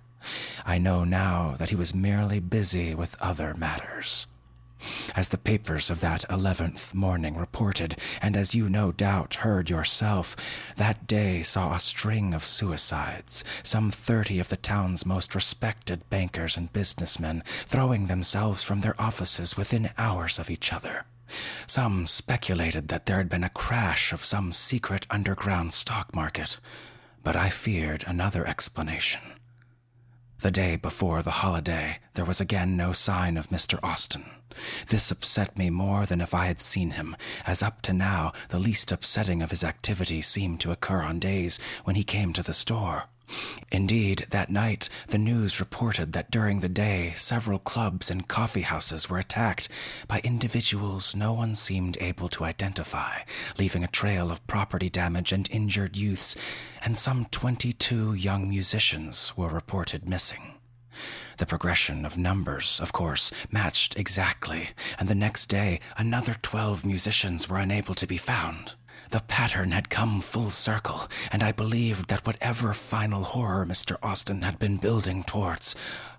I 0.64 0.78
know 0.78 1.04
now 1.04 1.54
that 1.58 1.68
he 1.68 1.76
was 1.76 1.94
merely 1.94 2.40
busy 2.40 2.94
with 2.94 3.20
other 3.20 3.52
matters. 3.52 4.26
As 5.16 5.30
the 5.30 5.38
papers 5.38 5.90
of 5.90 6.00
that 6.00 6.24
eleventh 6.30 6.94
morning 6.94 7.36
reported, 7.36 7.96
and 8.22 8.36
as 8.36 8.54
you 8.54 8.68
no 8.68 8.92
doubt 8.92 9.36
heard 9.36 9.70
yourself, 9.70 10.36
that 10.76 11.06
day 11.06 11.42
saw 11.42 11.74
a 11.74 11.80
string 11.80 12.34
of 12.34 12.44
suicides, 12.44 13.44
some 13.62 13.90
thirty 13.90 14.38
of 14.38 14.48
the 14.48 14.56
town's 14.56 15.06
most 15.06 15.34
respected 15.34 16.08
bankers 16.10 16.56
and 16.56 16.72
businessmen 16.72 17.42
throwing 17.46 18.06
themselves 18.06 18.62
from 18.62 18.80
their 18.80 19.00
offices 19.00 19.56
within 19.56 19.90
hours 19.98 20.38
of 20.38 20.50
each 20.50 20.72
other. 20.72 21.04
Some 21.66 22.06
speculated 22.06 22.88
that 22.88 23.06
there 23.06 23.18
had 23.18 23.28
been 23.28 23.44
a 23.44 23.50
crash 23.50 24.12
of 24.12 24.24
some 24.24 24.52
secret 24.52 25.06
underground 25.10 25.72
stock 25.72 26.14
market, 26.14 26.58
but 27.22 27.36
I 27.36 27.50
feared 27.50 28.04
another 28.06 28.46
explanation. 28.46 29.20
The 30.40 30.50
day 30.52 30.76
before 30.76 31.20
the 31.20 31.42
holiday, 31.42 31.98
there 32.14 32.24
was 32.24 32.40
again 32.40 32.76
no 32.76 32.92
sign 32.92 33.36
of 33.36 33.48
Mr. 33.48 33.80
Austin. 33.82 34.24
This 34.86 35.10
upset 35.10 35.58
me 35.58 35.68
more 35.68 36.06
than 36.06 36.20
if 36.20 36.32
I 36.32 36.46
had 36.46 36.60
seen 36.60 36.92
him, 36.92 37.16
as 37.44 37.60
up 37.60 37.82
to 37.82 37.92
now 37.92 38.32
the 38.50 38.60
least 38.60 38.92
upsetting 38.92 39.42
of 39.42 39.50
his 39.50 39.64
activities 39.64 40.28
seemed 40.28 40.60
to 40.60 40.70
occur 40.70 41.02
on 41.02 41.18
days 41.18 41.58
when 41.82 41.96
he 41.96 42.04
came 42.04 42.32
to 42.34 42.44
the 42.44 42.52
store. 42.52 43.06
Indeed, 43.70 44.26
that 44.30 44.50
night 44.50 44.88
the 45.08 45.18
news 45.18 45.60
reported 45.60 46.12
that 46.12 46.30
during 46.30 46.60
the 46.60 46.68
day 46.68 47.12
several 47.14 47.58
clubs 47.58 48.10
and 48.10 48.26
coffee 48.26 48.62
houses 48.62 49.10
were 49.10 49.18
attacked 49.18 49.68
by 50.06 50.20
individuals 50.24 51.14
no 51.14 51.32
one 51.32 51.54
seemed 51.54 51.98
able 52.00 52.28
to 52.30 52.44
identify, 52.44 53.20
leaving 53.58 53.84
a 53.84 53.88
trail 53.88 54.30
of 54.30 54.46
property 54.46 54.88
damage 54.88 55.32
and 55.32 55.50
injured 55.50 55.96
youths, 55.96 56.36
and 56.82 56.96
some 56.96 57.26
22 57.26 58.14
young 58.14 58.48
musicians 58.48 59.36
were 59.36 59.48
reported 59.48 60.08
missing. 60.08 60.54
The 61.36 61.46
progression 61.46 62.04
of 62.04 62.18
numbers, 62.18 62.80
of 62.80 62.92
course, 62.92 63.30
matched 63.52 63.96
exactly, 63.96 64.70
and 64.98 65.08
the 65.08 65.14
next 65.14 65.46
day 65.46 65.80
another 65.96 66.34
12 66.42 66.84
musicians 66.84 67.48
were 67.48 67.58
unable 67.58 67.94
to 67.94 68.06
be 68.06 68.16
found. 68.16 68.74
The 69.10 69.20
pattern 69.20 69.70
had 69.70 69.88
come 69.88 70.20
full 70.20 70.50
circle, 70.50 71.08
and 71.32 71.42
I 71.42 71.50
believed 71.50 72.10
that 72.10 72.26
whatever 72.26 72.74
final 72.74 73.24
horror 73.24 73.64
Mr. 73.64 73.96
Austin 74.02 74.42
had 74.42 74.58
been 74.58 74.76
building 74.76 75.24
towards 75.24 75.74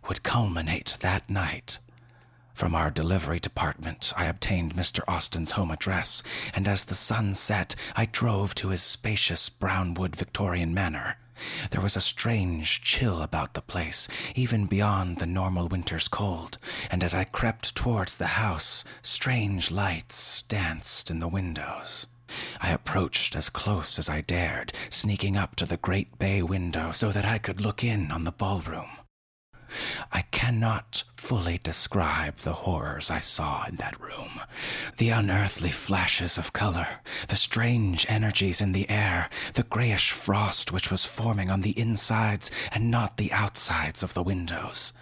would 0.08 0.24
culminate 0.24 0.98
that 1.02 1.30
night. 1.30 1.78
From 2.56 2.74
our 2.74 2.90
delivery 2.90 3.40
department, 3.40 4.12
I 4.18 4.26
obtained 4.26 4.76
Mr. 4.76 5.02
Austin's 5.08 5.52
home 5.52 5.70
address, 5.70 6.24
and 6.56 6.68
as 6.68 6.86
the 6.86 6.96
sun 6.96 7.36
set, 7.36 7.76
I 7.96 8.06
drove 8.06 8.56
to 8.56 8.70
his 8.70 8.82
spacious 8.82 9.50
brownwood 9.50 10.16
Victorian 10.16 10.74
manor. 10.74 11.18
There 11.70 11.82
was 11.82 11.96
a 11.96 12.02
strange 12.02 12.82
chill 12.82 13.22
about 13.22 13.54
the 13.54 13.62
place, 13.62 14.08
even 14.34 14.66
beyond 14.66 15.20
the 15.20 15.28
normal 15.28 15.68
winter's 15.68 16.08
cold, 16.08 16.58
and 16.90 17.04
as 17.04 17.14
I 17.14 17.24
crept 17.24 17.76
towards 17.76 18.18
the 18.18 18.36
house, 18.44 18.84
strange 19.04 19.70
lights 19.70 20.42
danced 20.42 21.12
in 21.12 21.20
the 21.20 21.28
windows. 21.28 22.08
I 22.62 22.72
approached 22.72 23.36
as 23.36 23.50
close 23.50 24.00
as 24.00 24.10
I 24.10 24.22
dared, 24.22 24.74
sneaking 24.90 25.38
up 25.38 25.56
to 25.58 25.66
the 25.66 25.78
great 25.78 26.20
bay 26.20 26.42
window 26.42 26.92
so 26.92 27.12
that 27.12 27.26
I 27.26 27.38
could 27.38 27.62
look 27.62 27.84
in 27.84 28.12
on 28.12 28.24
the 28.24 28.32
ballroom. 28.32 28.90
I 30.12 30.24
cannot 30.32 31.04
fully 31.16 31.60
describe 31.60 32.38
the 32.38 32.54
horrors 32.54 33.12
I 33.12 33.20
saw 33.20 33.66
in 33.66 33.76
that 33.76 34.00
room. 34.00 34.42
The 34.98 35.10
unearthly 35.10 35.72
flashes 35.72 36.38
of 36.38 36.54
color, 36.54 37.02
the 37.28 37.36
strange 37.36 38.06
energies 38.10 38.62
in 38.62 38.72
the 38.72 38.90
air, 38.90 39.30
the 39.54 39.64
grayish 39.64 40.12
frost 40.12 40.72
which 40.72 40.90
was 40.90 41.06
forming 41.06 41.50
on 41.50 41.62
the 41.62 41.78
insides 41.80 42.50
and 42.72 42.90
not 42.90 43.18
the 43.18 43.32
outsides 43.32 44.02
of 44.02 44.14
the 44.14 44.24
windows. 44.24 44.94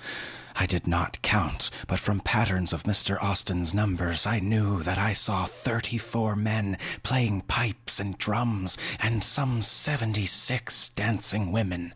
I 0.59 0.65
did 0.65 0.87
not 0.87 1.21
count, 1.21 1.69
but 1.85 1.99
from 1.99 2.19
patterns 2.19 2.73
of 2.73 2.81
Mr. 2.81 3.21
Austin's 3.21 3.75
numbers, 3.75 4.25
I 4.25 4.39
knew 4.39 4.81
that 4.81 4.97
I 4.97 5.13
saw 5.13 5.45
34 5.45 6.35
men 6.35 6.79
playing 7.03 7.41
pipes 7.41 7.99
and 7.99 8.17
drums, 8.17 8.75
and 8.99 9.23
some 9.23 9.61
76 9.61 10.89
dancing 10.89 11.51
women. 11.51 11.93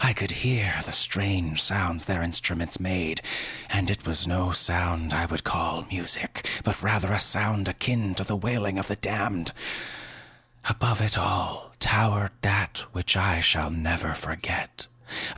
I 0.00 0.12
could 0.12 0.30
hear 0.30 0.76
the 0.86 0.92
strange 0.92 1.60
sounds 1.60 2.04
their 2.04 2.22
instruments 2.22 2.78
made, 2.78 3.20
and 3.68 3.90
it 3.90 4.06
was 4.06 4.28
no 4.28 4.52
sound 4.52 5.12
I 5.12 5.26
would 5.26 5.42
call 5.42 5.84
music, 5.90 6.46
but 6.62 6.84
rather 6.84 7.12
a 7.12 7.18
sound 7.18 7.66
akin 7.66 8.14
to 8.14 8.22
the 8.22 8.36
wailing 8.36 8.78
of 8.78 8.86
the 8.86 8.96
damned. 8.96 9.50
Above 10.68 11.00
it 11.00 11.18
all 11.18 11.72
towered 11.80 12.30
that 12.42 12.84
which 12.92 13.16
I 13.16 13.40
shall 13.40 13.70
never 13.70 14.14
forget 14.14 14.86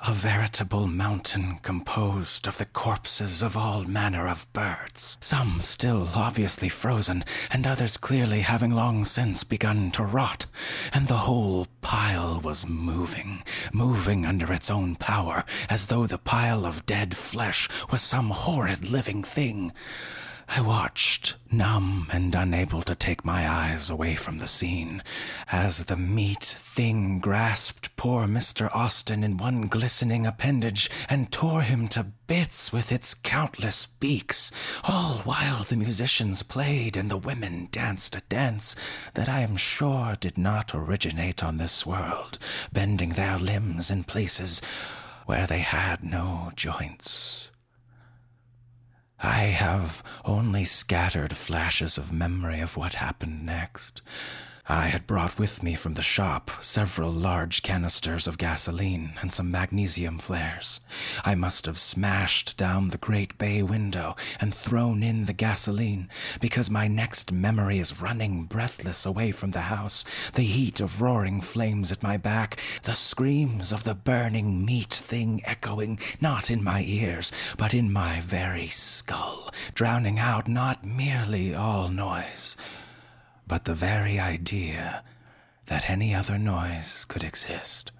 a 0.06 0.12
veritable 0.12 0.86
mountain 0.86 1.58
composed 1.62 2.46
of 2.46 2.58
the 2.58 2.64
corpses 2.64 3.42
of 3.42 3.56
all 3.56 3.84
manner 3.84 4.26
of 4.28 4.50
birds, 4.52 5.18
some 5.20 5.60
still 5.60 6.10
obviously 6.14 6.68
frozen, 6.68 7.24
and 7.50 7.66
others 7.66 7.96
clearly 7.96 8.40
having 8.40 8.72
long 8.72 9.04
since 9.04 9.44
begun 9.44 9.90
to 9.90 10.02
rot, 10.02 10.46
and 10.92 11.08
the 11.08 11.24
whole 11.26 11.66
pile 11.80 12.40
was 12.40 12.66
moving, 12.66 13.42
moving 13.72 14.26
under 14.26 14.52
its 14.52 14.70
own 14.70 14.96
power, 14.96 15.44
as 15.68 15.88
though 15.88 16.06
the 16.06 16.18
pile 16.18 16.66
of 16.66 16.86
dead 16.86 17.16
flesh 17.16 17.68
was 17.90 18.02
some 18.02 18.30
horrid 18.30 18.90
living 18.90 19.22
thing. 19.22 19.72
I 20.48 20.60
watched, 20.60 21.34
numb 21.50 22.08
and 22.12 22.34
unable 22.34 22.80
to 22.82 22.94
take 22.94 23.24
my 23.24 23.48
eyes 23.48 23.90
away 23.90 24.14
from 24.14 24.38
the 24.38 24.46
scene, 24.46 25.02
as 25.50 25.86
the 25.86 25.96
meat 25.96 26.44
thing 26.44 27.18
grasped 27.18 27.94
poor 27.96 28.26
Mr. 28.26 28.74
Austin 28.74 29.24
in 29.24 29.36
one 29.36 29.62
glistening 29.66 30.24
appendage 30.24 30.88
and 31.08 31.32
tore 31.32 31.62
him 31.62 31.88
to 31.88 32.04
bits 32.26 32.72
with 32.72 32.92
its 32.92 33.12
countless 33.12 33.86
beaks, 33.86 34.52
all 34.84 35.18
while 35.24 35.64
the 35.64 35.76
musicians 35.76 36.42
played 36.42 36.96
and 36.96 37.10
the 37.10 37.18
women 37.18 37.68
danced 37.70 38.14
a 38.14 38.22
dance 38.28 38.76
that 39.14 39.28
I 39.28 39.40
am 39.40 39.56
sure 39.56 40.14
did 40.18 40.38
not 40.38 40.74
originate 40.74 41.42
on 41.42 41.56
this 41.56 41.84
world, 41.84 42.38
bending 42.72 43.10
their 43.10 43.36
limbs 43.38 43.90
in 43.90 44.04
places 44.04 44.62
where 45.26 45.46
they 45.46 45.58
had 45.58 46.04
no 46.04 46.52
joints. 46.54 47.50
I 49.26 49.46
have 49.46 50.04
only 50.24 50.64
scattered 50.64 51.36
flashes 51.36 51.98
of 51.98 52.12
memory 52.12 52.60
of 52.60 52.76
what 52.76 52.94
happened 52.94 53.44
next. 53.44 54.00
I 54.68 54.88
had 54.88 55.06
brought 55.06 55.38
with 55.38 55.62
me 55.62 55.76
from 55.76 55.94
the 55.94 56.02
shop 56.02 56.50
several 56.60 57.12
large 57.12 57.62
canisters 57.62 58.26
of 58.26 58.36
gasoline 58.36 59.12
and 59.20 59.32
some 59.32 59.48
magnesium 59.48 60.18
flares. 60.18 60.80
I 61.24 61.36
must 61.36 61.66
have 61.66 61.78
smashed 61.78 62.56
down 62.56 62.88
the 62.88 62.98
great 62.98 63.38
bay 63.38 63.62
window 63.62 64.16
and 64.40 64.52
thrown 64.52 65.04
in 65.04 65.26
the 65.26 65.32
gasoline 65.32 66.08
because 66.40 66.68
my 66.68 66.88
next 66.88 67.30
memory 67.30 67.78
is 67.78 68.02
running 68.02 68.42
breathless 68.46 69.06
away 69.06 69.30
from 69.30 69.52
the 69.52 69.60
house, 69.60 70.04
the 70.32 70.42
heat 70.42 70.80
of 70.80 71.00
roaring 71.00 71.40
flames 71.40 71.92
at 71.92 72.02
my 72.02 72.16
back, 72.16 72.60
the 72.82 72.96
screams 72.96 73.72
of 73.72 73.84
the 73.84 73.94
burning 73.94 74.64
meat 74.64 74.92
thing 74.92 75.42
echoing 75.44 76.00
not 76.20 76.50
in 76.50 76.64
my 76.64 76.82
ears, 76.82 77.30
but 77.56 77.72
in 77.72 77.92
my 77.92 78.18
very 78.18 78.66
skull, 78.66 79.48
drowning 79.74 80.18
out 80.18 80.48
not 80.48 80.84
merely 80.84 81.54
all 81.54 81.86
noise 81.86 82.56
but 83.46 83.64
the 83.64 83.74
very 83.74 84.18
idea 84.18 85.04
that 85.66 85.90
any 85.90 86.14
other 86.14 86.38
noise 86.38 87.04
could 87.06 87.24
exist. 87.24 87.92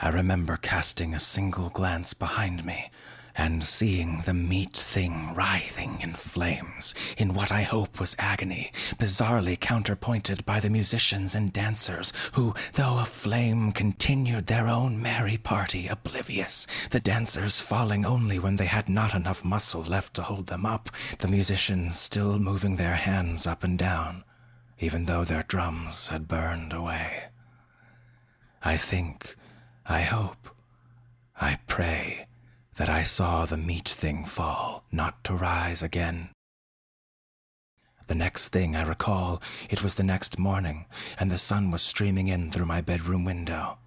I 0.00 0.08
remember 0.08 0.56
casting 0.56 1.14
a 1.14 1.20
single 1.20 1.68
glance 1.68 2.14
behind 2.14 2.64
me 2.64 2.90
and 3.34 3.64
seeing 3.64 4.22
the 4.22 4.34
meat 4.34 4.76
thing 4.76 5.32
writhing 5.34 6.00
in 6.00 6.12
flames 6.12 6.94
in 7.16 7.34
what 7.34 7.50
I 7.50 7.62
hope 7.62 7.98
was 7.98 8.16
agony, 8.18 8.70
bizarrely 8.98 9.58
counterpointed 9.58 10.44
by 10.44 10.60
the 10.60 10.70
musicians 10.70 11.34
and 11.34 11.52
dancers 11.52 12.12
who, 12.32 12.54
though 12.74 12.98
aflame, 12.98 13.72
continued 13.72 14.46
their 14.46 14.68
own 14.68 15.00
merry 15.00 15.36
party, 15.36 15.88
oblivious, 15.88 16.66
the 16.90 17.00
dancers 17.00 17.60
falling 17.60 18.04
only 18.04 18.38
when 18.38 18.56
they 18.56 18.66
had 18.66 18.88
not 18.88 19.14
enough 19.14 19.44
muscle 19.44 19.82
left 19.82 20.14
to 20.14 20.22
hold 20.22 20.46
them 20.46 20.66
up, 20.66 20.90
the 21.18 21.28
musicians 21.28 21.98
still 21.98 22.38
moving 22.38 22.76
their 22.76 22.94
hands 22.94 23.46
up 23.46 23.64
and 23.64 23.78
down, 23.78 24.24
even 24.78 25.06
though 25.06 25.24
their 25.24 25.44
drums 25.44 26.08
had 26.08 26.28
burned 26.28 26.72
away. 26.72 27.24
I 28.62 28.76
think, 28.76 29.36
I 29.86 30.02
hope, 30.02 30.48
I 31.40 31.58
pray 31.66 32.26
that 32.82 32.90
I 32.90 33.04
saw 33.04 33.44
the 33.44 33.56
meat 33.56 33.88
thing 33.88 34.24
fall, 34.24 34.82
not 34.90 35.22
to 35.22 35.34
rise 35.34 35.84
again. 35.84 36.30
The 38.08 38.16
next 38.16 38.48
thing 38.48 38.74
I 38.74 38.82
recall, 38.82 39.40
it 39.70 39.84
was 39.84 39.94
the 39.94 40.02
next 40.02 40.36
morning, 40.36 40.86
and 41.16 41.30
the 41.30 41.38
sun 41.38 41.70
was 41.70 41.80
streaming 41.80 42.26
in 42.26 42.50
through 42.50 42.66
my 42.66 42.80
bedroom 42.80 43.24
window. 43.24 43.78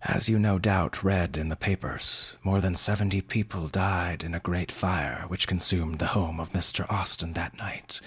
As 0.00 0.30
you 0.30 0.38
no 0.38 0.58
doubt 0.58 1.04
read 1.04 1.36
in 1.36 1.50
the 1.50 1.54
papers, 1.54 2.38
more 2.42 2.62
than 2.62 2.74
seventy 2.76 3.20
people 3.20 3.68
died 3.68 4.24
in 4.24 4.34
a 4.34 4.40
great 4.40 4.72
fire 4.72 5.26
which 5.28 5.46
consumed 5.46 5.98
the 5.98 6.16
home 6.16 6.40
of 6.40 6.54
Mr. 6.54 6.90
Austin 6.90 7.34
that 7.34 7.58
night, 7.58 8.00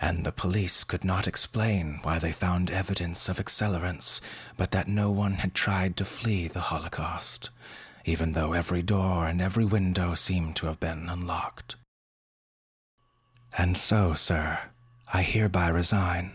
and 0.00 0.24
the 0.24 0.30
police 0.30 0.84
could 0.84 1.02
not 1.04 1.26
explain 1.26 1.98
why 2.04 2.20
they 2.20 2.30
found 2.30 2.70
evidence 2.70 3.28
of 3.28 3.40
accelerants, 3.40 4.20
but 4.56 4.70
that 4.70 4.86
no 4.86 5.10
one 5.10 5.34
had 5.42 5.52
tried 5.52 5.96
to 5.96 6.04
flee 6.04 6.46
the 6.46 6.70
Holocaust, 6.70 7.50
even 8.04 8.32
though 8.32 8.52
every 8.52 8.82
door 8.82 9.26
and 9.26 9.40
every 9.40 9.64
window 9.64 10.14
seemed 10.14 10.56
to 10.56 10.66
have 10.66 10.80
been 10.80 11.08
unlocked. 11.08 11.76
And 13.56 13.76
so, 13.76 14.14
sir, 14.14 14.58
I 15.12 15.22
hereby 15.22 15.68
resign. 15.68 16.32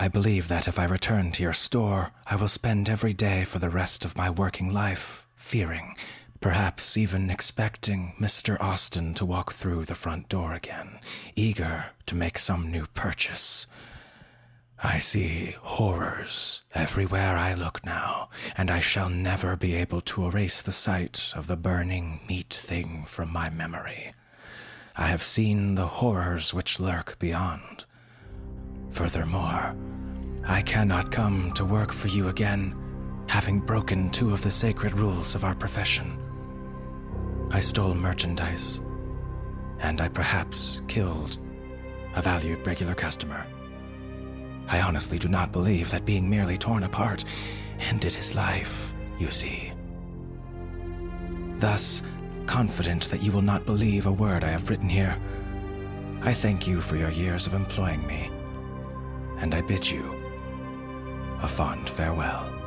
I 0.00 0.06
believe 0.08 0.46
that 0.48 0.68
if 0.68 0.78
I 0.78 0.84
return 0.84 1.32
to 1.32 1.42
your 1.42 1.52
store, 1.52 2.12
I 2.26 2.36
will 2.36 2.48
spend 2.48 2.88
every 2.88 3.12
day 3.12 3.44
for 3.44 3.58
the 3.58 3.70
rest 3.70 4.04
of 4.04 4.16
my 4.16 4.30
working 4.30 4.72
life 4.72 5.26
fearing, 5.34 5.96
perhaps 6.40 6.96
even 6.96 7.30
expecting 7.30 8.14
Mr. 8.20 8.60
Austin 8.60 9.14
to 9.14 9.26
walk 9.26 9.52
through 9.52 9.84
the 9.84 9.96
front 9.96 10.28
door 10.28 10.54
again, 10.54 11.00
eager 11.34 11.86
to 12.06 12.14
make 12.14 12.38
some 12.38 12.70
new 12.70 12.86
purchase. 12.94 13.66
I 14.82 14.98
see 14.98 15.56
horrors 15.60 16.62
everywhere 16.72 17.36
I 17.36 17.54
look 17.54 17.84
now, 17.84 18.28
and 18.56 18.70
I 18.70 18.78
shall 18.78 19.08
never 19.08 19.56
be 19.56 19.74
able 19.74 20.00
to 20.02 20.26
erase 20.26 20.62
the 20.62 20.70
sight 20.70 21.32
of 21.34 21.48
the 21.48 21.56
burning 21.56 22.20
meat 22.28 22.54
thing 22.54 23.04
from 23.04 23.32
my 23.32 23.50
memory. 23.50 24.12
I 24.96 25.08
have 25.08 25.22
seen 25.22 25.74
the 25.74 25.86
horrors 25.86 26.54
which 26.54 26.78
lurk 26.78 27.18
beyond. 27.18 27.86
Furthermore, 28.92 29.74
I 30.46 30.62
cannot 30.62 31.10
come 31.10 31.50
to 31.52 31.64
work 31.64 31.92
for 31.92 32.06
you 32.06 32.28
again, 32.28 32.76
having 33.28 33.58
broken 33.58 34.10
two 34.10 34.32
of 34.32 34.42
the 34.42 34.50
sacred 34.50 34.92
rules 34.92 35.34
of 35.34 35.44
our 35.44 35.56
profession. 35.56 36.18
I 37.50 37.58
stole 37.58 37.94
merchandise, 37.94 38.80
and 39.80 40.00
I 40.00 40.08
perhaps 40.08 40.82
killed 40.86 41.38
a 42.14 42.22
valued 42.22 42.64
regular 42.64 42.94
customer. 42.94 43.44
I 44.68 44.80
honestly 44.80 45.18
do 45.18 45.28
not 45.28 45.52
believe 45.52 45.90
that 45.90 46.04
being 46.04 46.28
merely 46.28 46.58
torn 46.58 46.84
apart 46.84 47.24
ended 47.80 48.14
his 48.14 48.34
life, 48.34 48.94
you 49.18 49.30
see. 49.30 49.72
Thus, 51.56 52.02
confident 52.46 53.04
that 53.10 53.22
you 53.22 53.32
will 53.32 53.42
not 53.42 53.66
believe 53.66 54.06
a 54.06 54.12
word 54.12 54.44
I 54.44 54.48
have 54.48 54.70
written 54.70 54.88
here, 54.88 55.18
I 56.22 56.32
thank 56.32 56.66
you 56.66 56.80
for 56.80 56.96
your 56.96 57.10
years 57.10 57.46
of 57.46 57.54
employing 57.54 58.06
me, 58.06 58.30
and 59.38 59.54
I 59.54 59.62
bid 59.62 59.88
you 59.88 60.14
a 61.42 61.48
fond 61.48 61.88
farewell. 61.88 62.57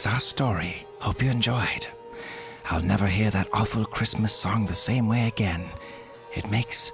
Was 0.00 0.06
our 0.06 0.20
story. 0.20 0.86
Hope 1.00 1.22
you 1.22 1.30
enjoyed. 1.30 1.86
I'll 2.70 2.80
never 2.80 3.06
hear 3.06 3.28
that 3.32 3.50
awful 3.52 3.84
Christmas 3.84 4.32
song 4.32 4.64
the 4.64 4.72
same 4.72 5.08
way 5.08 5.26
again. 5.26 5.62
It 6.34 6.50
makes 6.50 6.92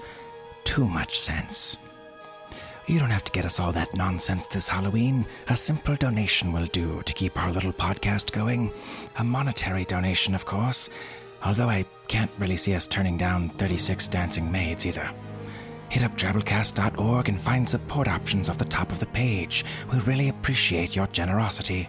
too 0.65 0.89
much 0.89 1.21
sense. 1.21 1.77
You 2.89 2.99
don't 2.99 3.11
have 3.11 3.23
to 3.23 3.31
get 3.31 3.45
us 3.45 3.61
all 3.61 3.71
that 3.71 3.95
nonsense 3.95 4.47
this 4.47 4.67
Halloween. 4.67 5.25
A 5.49 5.55
simple 5.55 5.95
donation 5.95 6.53
will 6.53 6.67
do 6.67 7.01
to 7.05 7.15
keep 7.15 7.41
our 7.41 7.53
little 7.53 7.73
podcast 7.73 8.33
going. 8.33 8.73
A 9.21 9.23
monetary 9.23 9.85
donation, 9.85 10.35
of 10.35 10.45
course, 10.45 10.91
although 11.45 11.69
I 11.69 11.87
can't 12.09 12.33
really 12.39 12.57
see 12.57 12.75
us 12.75 12.89
turning 12.89 13.17
down 13.17 13.51
36 13.51 14.09
dancing 14.09 14.51
maids 14.51 14.85
either. 14.85 15.09
Hit 15.91 16.03
up 16.03 16.17
drabblecast.org 16.17 17.29
and 17.29 17.41
find 17.41 17.69
support 17.69 18.09
options 18.09 18.49
off 18.49 18.59
the 18.59 18.65
top 18.65 18.91
of 18.91 18.99
the 18.99 19.07
page. 19.07 19.65
We 19.93 20.01
really 20.01 20.29
appreciate 20.29 20.97
your 20.97 21.07
generosity. 21.07 21.89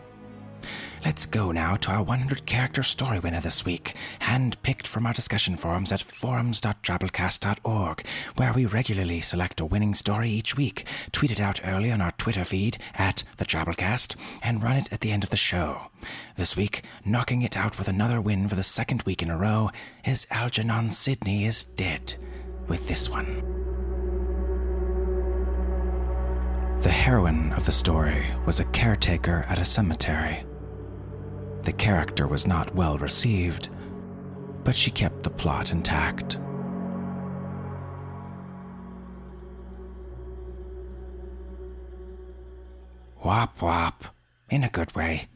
Let's 1.07 1.25
go 1.25 1.51
now 1.53 1.77
to 1.77 1.91
our 1.91 2.03
100 2.03 2.45
character 2.45 2.83
story 2.83 3.19
winner 3.19 3.39
this 3.39 3.63
week, 3.63 3.95
hand 4.19 4.61
picked 4.61 4.85
from 4.85 5.05
our 5.05 5.13
discussion 5.13 5.55
forums 5.55 5.93
at 5.93 6.01
forums.drabblecast.org, 6.01 8.05
where 8.35 8.51
we 8.51 8.65
regularly 8.65 9.21
select 9.21 9.61
a 9.61 9.65
winning 9.65 9.93
story 9.93 10.29
each 10.29 10.57
week, 10.57 10.85
tweet 11.13 11.31
it 11.31 11.39
out 11.39 11.61
early 11.63 11.93
on 11.93 12.01
our 12.01 12.11
Twitter 12.17 12.43
feed 12.43 12.77
at 12.93 13.23
the 13.37 13.45
Drabblecast, 13.45 14.17
and 14.43 14.61
run 14.61 14.75
it 14.75 14.91
at 14.91 14.99
the 14.99 15.13
end 15.13 15.23
of 15.23 15.29
the 15.29 15.37
show. 15.37 15.83
This 16.35 16.57
week, 16.57 16.83
knocking 17.05 17.41
it 17.41 17.55
out 17.55 17.77
with 17.77 17.87
another 17.87 18.19
win 18.19 18.49
for 18.49 18.55
the 18.55 18.61
second 18.61 19.03
week 19.03 19.23
in 19.23 19.29
a 19.29 19.37
row, 19.37 19.71
is 20.03 20.27
Algernon 20.29 20.91
Sidney 20.91 21.45
is 21.45 21.63
dead. 21.63 22.15
With 22.67 22.89
this 22.89 23.09
one. 23.09 23.45
The 26.81 26.91
heroine 26.91 27.53
of 27.53 27.65
the 27.65 27.71
story 27.71 28.27
was 28.45 28.59
a 28.59 28.65
caretaker 28.65 29.45
at 29.47 29.57
a 29.57 29.63
cemetery. 29.63 30.43
The 31.67 31.73
character 31.73 32.27
was 32.27 32.47
not 32.47 32.73
well 32.75 32.97
received, 32.97 33.67
but 34.63 34.73
she 34.73 34.89
kept 34.89 35.23
the 35.23 35.29
plot 35.29 35.73
intact. 35.73 36.37
Wop 43.21 43.61
wop, 43.61 44.05
in 44.49 44.63
a 44.63 44.69
good 44.69 44.95
way. 44.95 45.27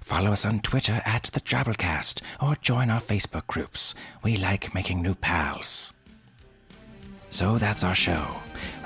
Follow 0.00 0.32
us 0.32 0.44
on 0.44 0.58
Twitter 0.58 1.02
at 1.04 1.30
the 1.32 1.40
Drabblecast 1.40 2.20
or 2.42 2.56
join 2.56 2.90
our 2.90 3.00
Facebook 3.00 3.46
groups. 3.46 3.94
We 4.24 4.36
like 4.36 4.74
making 4.74 5.00
new 5.00 5.14
pals. 5.14 5.92
So 7.28 7.58
that's 7.58 7.84
our 7.84 7.94
show. 7.94 8.26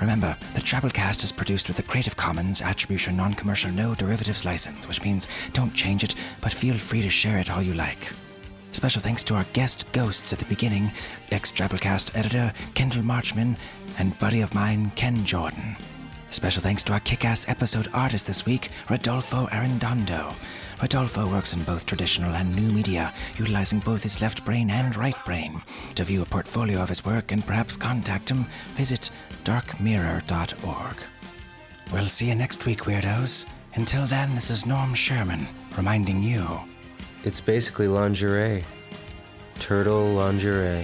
Remember, 0.01 0.37
the 0.53 0.61
Drabblecast 0.61 1.23
is 1.23 1.31
produced 1.31 1.67
with 1.67 1.79
a 1.79 1.83
Creative 1.83 2.15
Commons 2.15 2.61
Attribution 2.61 3.17
Non 3.17 3.33
Commercial 3.33 3.71
No 3.71 3.95
Derivatives 3.95 4.45
license, 4.45 4.87
which 4.87 5.03
means 5.03 5.27
don't 5.53 5.73
change 5.73 6.03
it, 6.03 6.15
but 6.41 6.53
feel 6.53 6.75
free 6.75 7.01
to 7.01 7.09
share 7.09 7.39
it 7.39 7.49
all 7.49 7.61
you 7.61 7.73
like. 7.73 8.11
Special 8.71 9.01
thanks 9.01 9.23
to 9.23 9.35
our 9.35 9.45
guest 9.53 9.89
ghosts 9.93 10.33
at 10.33 10.39
the 10.39 10.45
beginning 10.45 10.91
ex 11.31 11.51
Drabblecast 11.51 12.15
editor 12.17 12.51
Kendall 12.73 13.03
Marchman 13.03 13.55
and 13.97 14.19
buddy 14.19 14.41
of 14.41 14.53
mine 14.53 14.91
Ken 14.91 15.23
Jordan. 15.23 15.77
Special 16.29 16.61
thanks 16.61 16.83
to 16.83 16.93
our 16.93 16.99
kick 16.99 17.23
ass 17.23 17.47
episode 17.47 17.87
artist 17.93 18.27
this 18.27 18.45
week, 18.45 18.69
Rodolfo 18.89 19.47
Arredondo. 19.47 20.35
Rodolfo 20.81 21.25
works 21.25 21.53
in 21.53 21.63
both 21.63 21.85
traditional 21.85 22.35
and 22.35 22.53
new 22.53 22.69
media, 22.69 23.13
utilizing 23.37 23.79
both 23.79 24.03
his 24.03 24.21
left 24.21 24.43
brain 24.43 24.69
and 24.69 24.95
right 24.97 25.15
brain. 25.23 25.61
To 25.95 26.03
view 26.03 26.21
a 26.21 26.25
portfolio 26.25 26.81
of 26.81 26.89
his 26.89 27.05
work 27.05 27.31
and 27.31 27.45
perhaps 27.45 27.77
contact 27.77 28.29
him, 28.29 28.45
visit 28.73 29.09
darkmirror.org. 29.45 30.97
We'll 31.93 32.05
see 32.07 32.27
you 32.27 32.35
next 32.35 32.65
week, 32.65 32.81
weirdos. 32.81 33.45
Until 33.75 34.05
then, 34.07 34.33
this 34.33 34.49
is 34.49 34.65
Norm 34.65 34.93
Sherman, 34.93 35.47
reminding 35.77 36.23
you 36.23 36.59
It's 37.23 37.39
basically 37.39 37.87
lingerie. 37.87 38.63
Turtle 39.59 40.13
lingerie. 40.13 40.83